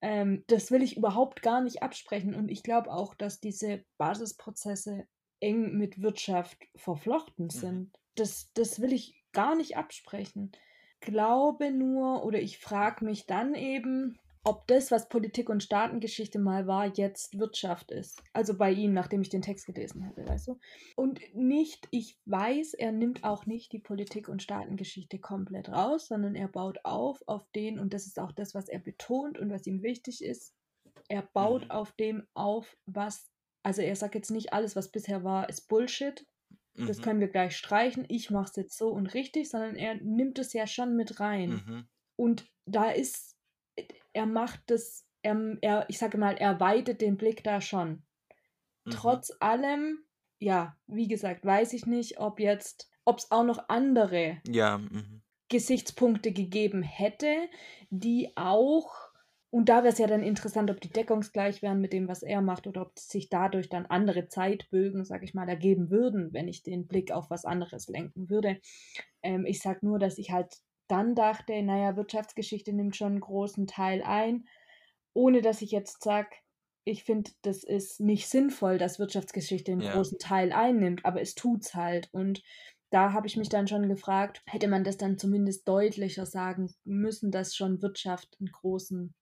[0.00, 2.34] Ähm, das will ich überhaupt gar nicht absprechen.
[2.34, 5.06] Und ich glaube auch, dass diese Basisprozesse
[5.40, 7.50] eng mit Wirtschaft verflochten Mhm.
[7.50, 7.98] sind.
[8.14, 10.52] Das, das will ich gar nicht absprechen.
[11.00, 16.66] Glaube nur oder ich frage mich dann eben, ob das, was Politik und Staatengeschichte mal
[16.68, 18.22] war, jetzt Wirtschaft ist.
[18.32, 20.58] Also bei ihm, nachdem ich den Text gelesen hatte, weißt du?
[20.94, 26.36] Und nicht, ich weiß, er nimmt auch nicht die Politik und Staatengeschichte komplett raus, sondern
[26.36, 29.66] er baut auf auf den, und das ist auch das, was er betont und was
[29.66, 30.54] ihm wichtig ist,
[31.08, 31.70] er baut Mhm.
[31.70, 33.30] auf dem auf, was,
[33.66, 36.26] also er sagt jetzt nicht, alles, was bisher war, ist Bullshit,
[36.74, 37.02] das Mhm.
[37.02, 40.52] können wir gleich streichen, ich mache es jetzt so und richtig, sondern er nimmt es
[40.52, 41.50] ja schon mit rein.
[41.66, 41.88] Mhm.
[42.16, 43.36] Und da ist,
[44.12, 48.04] er macht das, er, er, ich sage mal, er weitet den Blick da schon.
[48.86, 48.90] Mhm.
[48.90, 50.04] Trotz allem,
[50.40, 54.78] ja, wie gesagt, weiß ich nicht, ob jetzt, ob es auch noch andere Ja.
[54.78, 55.22] Mhm.
[55.48, 57.48] Gesichtspunkte gegeben hätte,
[57.90, 59.05] die auch,
[59.50, 62.42] und da wäre es ja dann interessant, ob die deckungsgleich wären mit dem, was er
[62.42, 66.62] macht, oder ob sich dadurch dann andere Zeitbögen, sag ich mal, ergeben würden, wenn ich
[66.62, 68.60] den Blick auf was anderes lenken würde.
[69.22, 70.56] Ähm, ich sag nur, dass ich halt
[70.88, 74.46] dann dachte, naja, Wirtschaftsgeschichte nimmt schon einen großen Teil ein,
[75.14, 76.30] ohne dass ich jetzt sage,
[76.84, 79.90] ich finde, das ist nicht sinnvoll, dass Wirtschaftsgeschichte einen Ja.
[79.90, 82.08] großen Teil einnimmt, aber es tut's halt.
[82.12, 82.42] Und
[82.90, 87.32] da habe ich mich dann schon gefragt, hätte man das dann zumindest deutlicher sagen müssen,
[87.32, 89.14] dass schon Wirtschaft einen großen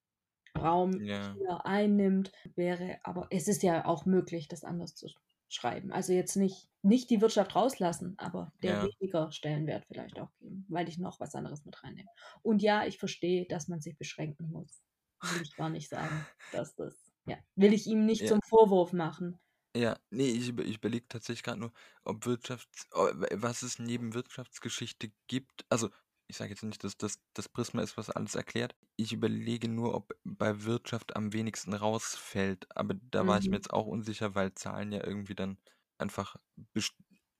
[0.56, 1.38] Raum Ja.
[1.38, 5.08] hier einnimmt, wäre, aber es ist ja auch möglich, das anders zu
[5.48, 5.92] schreiben.
[5.92, 8.82] Also jetzt nicht, nicht die Wirtschaft rauslassen, aber der Ja.
[8.82, 12.08] weniger Stellenwert vielleicht auch geben, weil ich noch was anderes mit reinnehme.
[12.42, 14.82] Und ja, ich verstehe, dass man sich beschränken muss.
[15.28, 18.28] Will ich gar nicht sagen, dass das, ja, will ich ihm nicht Ja.
[18.28, 19.38] zum Vorwurf machen.
[19.76, 21.72] Ja, nee, ich, über- ich überlege tatsächlich gerade nur,
[22.04, 25.66] ob Wirtschafts, was es neben Wirtschaftsgeschichte gibt.
[25.68, 25.90] Also,
[26.28, 28.74] ich sage jetzt nicht, dass das das Prisma ist, was alles erklärt.
[28.96, 32.66] Ich überlege nur, ob bei Wirtschaft am wenigsten rausfällt.
[32.76, 33.58] Aber da war ich mir Mhm.
[33.58, 35.58] jetzt auch unsicher, weil Zahlen ja irgendwie dann
[35.98, 36.36] einfach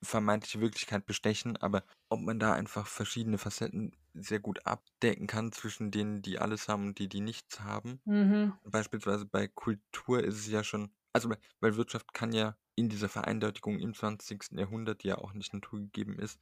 [0.03, 1.57] vermeintliche Wirklichkeit bestechen.
[1.57, 6.69] Aber ob man da einfach verschiedene Facetten sehr gut abdecken kann zwischen denen, die alles
[6.69, 8.01] haben und die, die nichts haben.
[8.07, 8.59] Mhm.
[8.65, 11.31] Beispielsweise bei Kultur ist es ja schon, also
[11.61, 14.59] weil, Wirtschaft kann ja in dieser Vereindeutigung im 20.
[14.59, 16.41] Jahrhundert, die ja auch nicht naturgegeben ist,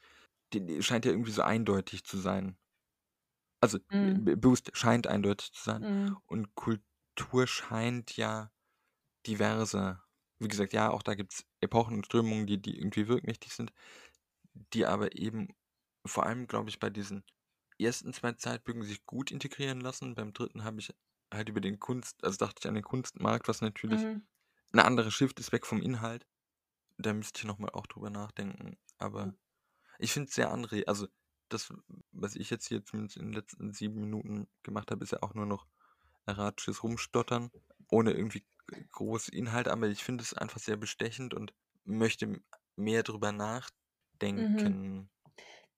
[0.82, 2.58] scheint ja irgendwie so eindeutig zu sein.
[3.60, 5.86] Also be- bewusst scheint eindeutig zu sein.
[5.86, 6.16] Mhm.
[6.26, 8.52] Und Kultur scheint ja
[9.26, 10.04] diverser.
[10.40, 13.72] Wie gesagt, ja, auch da gibt es Epochen und Strömungen, die, die irgendwie wirkmächtig sind,
[14.54, 15.48] die aber eben
[16.06, 17.24] vor allem, glaube ich, bei diesen
[17.78, 20.14] ersten zwei Zeitbögen sich gut integrieren lassen.
[20.14, 20.94] Beim dritten habe ich
[21.32, 24.26] halt über den Kunst, also dachte ich an den Kunstmarkt, was natürlich Mhm.
[24.72, 26.26] eine andere Shift ist, weg vom Inhalt.
[26.98, 28.78] Da müsste ich nochmal auch drüber nachdenken.
[28.98, 29.34] Aber
[30.02, 30.88] ich finde es sehr anregend.
[30.88, 31.08] Also
[31.48, 31.72] das,
[32.12, 35.34] was ich jetzt hier zumindest in den letzten sieben Minuten gemacht habe, ist ja auch
[35.34, 35.66] nur noch
[36.26, 37.50] erratisches Rumstottern,
[37.90, 38.46] ohne irgendwie
[38.92, 39.68] groß Inhalt.
[39.68, 42.42] Aber ich finde es einfach sehr bestechend und möchte
[42.76, 45.10] mehr drüber nachdenken.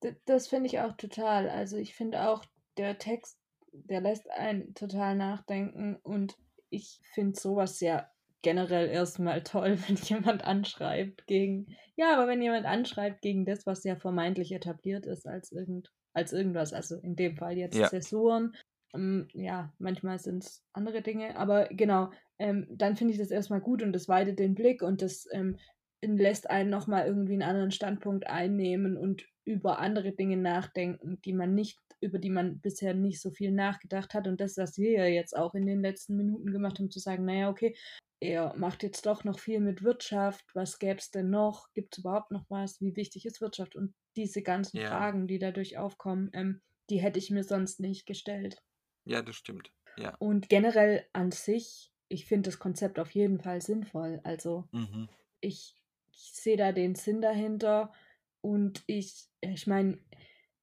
[0.03, 1.49] D- Das finde ich auch total.
[1.49, 2.45] Also ich finde auch,
[2.77, 3.39] der Text,
[3.71, 6.37] der lässt einen total nachdenken und
[6.69, 8.09] ich finde sowas ja
[8.41, 13.83] generell erstmal toll, wenn jemand anschreibt gegen, ja, aber wenn jemand anschreibt gegen das, was
[13.83, 17.87] ja vermeintlich etabliert ist als irgend, als irgendwas, also in dem Fall jetzt Ja.
[17.87, 18.55] Zäsuren,
[18.93, 23.61] ähm, ja, manchmal sind es andere Dinge, aber genau, ähm, dann finde ich das erstmal
[23.61, 25.57] gut und das weitet den Blick und das ähm,
[26.01, 31.53] lässt einen nochmal irgendwie einen anderen Standpunkt einnehmen und über andere Dinge nachdenken, die man
[31.53, 34.27] nicht, über die man bisher nicht so viel nachgedacht hat.
[34.27, 37.25] Und das, was wir ja jetzt auch in den letzten Minuten gemacht haben, zu sagen,
[37.25, 37.75] naja, okay,
[38.19, 41.71] er macht jetzt doch noch viel mit Wirtschaft, was gäbe es denn noch?
[41.73, 42.81] Gibt es überhaupt noch was?
[42.81, 43.75] Wie wichtig ist Wirtschaft?
[43.75, 44.81] Und diese ganzen Ja.
[44.81, 48.63] Fragen, die dadurch aufkommen, ähm, die hätte ich mir sonst nicht gestellt.
[49.05, 49.71] Ja, das stimmt.
[49.95, 50.19] Ja.
[50.19, 54.21] Und generell an sich, ich finde das Konzept auf jeden Fall sinnvoll.
[54.23, 55.05] Also Mhm.
[55.41, 55.75] ich,
[56.11, 57.93] ich sehe da den Sinn dahinter
[58.41, 59.99] und ich, ich meine,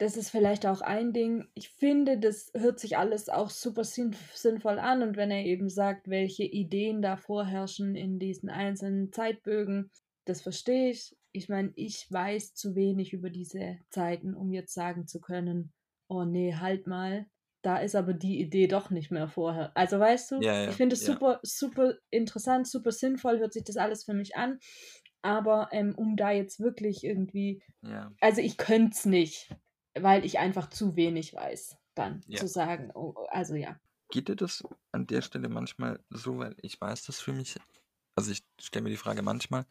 [0.03, 1.47] das ist vielleicht auch ein Ding.
[1.55, 5.69] Ich finde, das hört sich alles auch super sinn sinnvoll an und wenn er eben
[5.69, 9.93] sagt, welche Ideen da vorherrschen in diesen einzelnen Zeitbögen,
[10.25, 11.17] das verstehe ich.
[11.31, 15.73] Ich meine, ich weiß zu wenig über diese Zeiten, um jetzt sagen zu können,
[16.09, 17.27] oh nee, halt mal,
[17.63, 19.71] da ist aber die Idee doch nicht mehr vorher.
[19.77, 21.13] Also weißt du, Ja, ja, ich finde es ja.
[21.13, 24.59] super, super interessant, super sinnvoll, hört sich das alles für mich an.
[25.23, 28.11] Aber ähm, um da jetzt wirklich irgendwie, Ja.
[28.21, 29.55] also ich könnte es nicht,
[29.99, 32.43] weil ich einfach zu wenig weiß, dann Ja.
[32.43, 33.79] zu sagen, oh, also ja.
[34.11, 34.63] Geht dir das
[34.93, 37.59] an der Stelle manchmal so, weil ich weiß das für mich,
[38.17, 39.67] also ich stelle mir die Frage manchmal,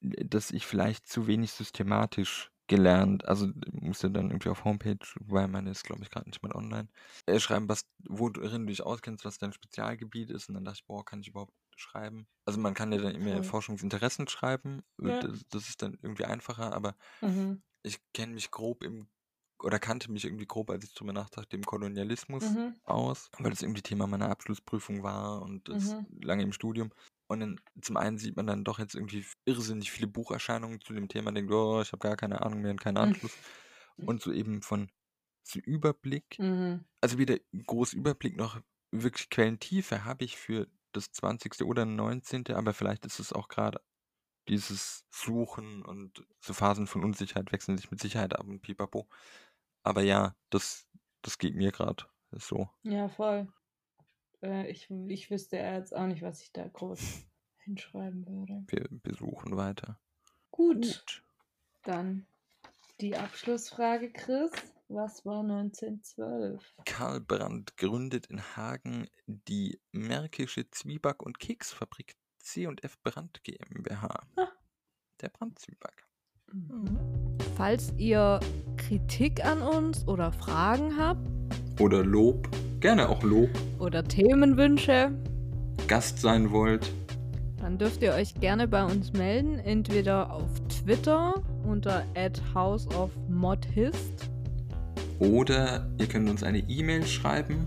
[0.00, 5.70] dass ich vielleicht zu wenig systematisch gelernt, also musste dann irgendwie auf Homepage, weil meine
[5.70, 6.88] ist glaube ich gerade nicht mal online,
[7.26, 10.86] äh, schreiben, was, worin du dich auskennst, was dein Spezialgebiet ist und dann dachte ich,
[10.86, 12.28] boah, kann ich überhaupt schreiben?
[12.46, 13.44] Also man kann ja dann immer Voll.
[13.44, 15.24] Forschungsinteressen schreiben, Ja.
[15.24, 17.62] das, das ist dann irgendwie einfacher, aber Mhm.
[17.82, 19.08] ich kenne mich grob im,
[19.62, 22.78] oder kannte mich irgendwie grob, als ich drüber nachdachte, im Kolonialismus Mhm.
[22.84, 26.06] aus, weil das irgendwie Thema meiner Abschlussprüfung war und das Mhm.
[26.08, 26.90] lange im Studium.
[27.28, 31.08] Und dann zum einen sieht man dann doch jetzt irgendwie irrsinnig viele Bucherscheinungen zu dem
[31.08, 33.14] Thema, denkt, oh, ich habe gar keine Ahnung mehr und keinen Mhm.
[33.14, 33.38] Anschluss.
[34.04, 34.90] Und so eben von
[35.46, 36.84] so Überblick, Mhm.
[37.02, 38.60] also weder groß Überblick noch
[38.92, 41.64] wirklich Quellentiefe habe ich für das 20.
[41.66, 43.80] oder 19., aber vielleicht ist es auch gerade
[44.48, 49.08] dieses Suchen und so Phasen von Unsicherheit wechseln sich mit Sicherheit ab und pipapo.
[49.82, 50.86] Aber ja, das,
[51.22, 52.68] das geht mir gerade so.
[52.82, 53.48] Ja, voll.
[54.42, 57.00] Äh, ich, ich wüsste jetzt auch nicht, was ich da groß
[57.64, 58.64] hinschreiben würde.
[58.68, 59.98] Wir, wir suchen weiter.
[60.50, 61.22] Gut,
[61.82, 62.26] dann
[63.00, 64.52] die Abschlussfrage, Chris.
[64.88, 66.74] Was war 1912?
[66.84, 74.20] Karl Brandt gründet in Hagen die Märkische Zwieback- und Keksfabrik C&F Brandt GmbH.
[74.36, 74.48] Ah.
[75.20, 76.04] Der Brandt Zwieback.
[76.52, 76.98] Mhm.
[77.56, 78.38] Falls ihr
[78.76, 81.26] Kritik an uns oder Fragen habt
[81.80, 82.48] Oder Lob,
[82.80, 85.10] gerne auch Lob, oder Themenwünsche,
[85.88, 86.92] Gast sein wollt.
[87.58, 92.04] dann dürft ihr euch gerne bei uns melden, entweder auf Twitter unter
[92.54, 94.30] houseofmodhist
[95.18, 97.66] Oder ihr könnt uns eine E-Mail schreiben.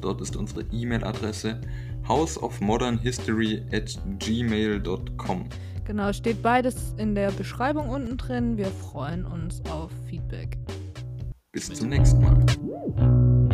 [0.00, 1.60] Dort ist unsere E-Mail-Adresse
[2.08, 5.48] houseofmodernhistory at gmail.com.
[5.84, 8.56] Genau, steht beides in der Beschreibung unten drin.
[8.56, 10.58] Wir freuen uns auf Feedback.
[11.52, 13.47] Bis zum nächsten Mal.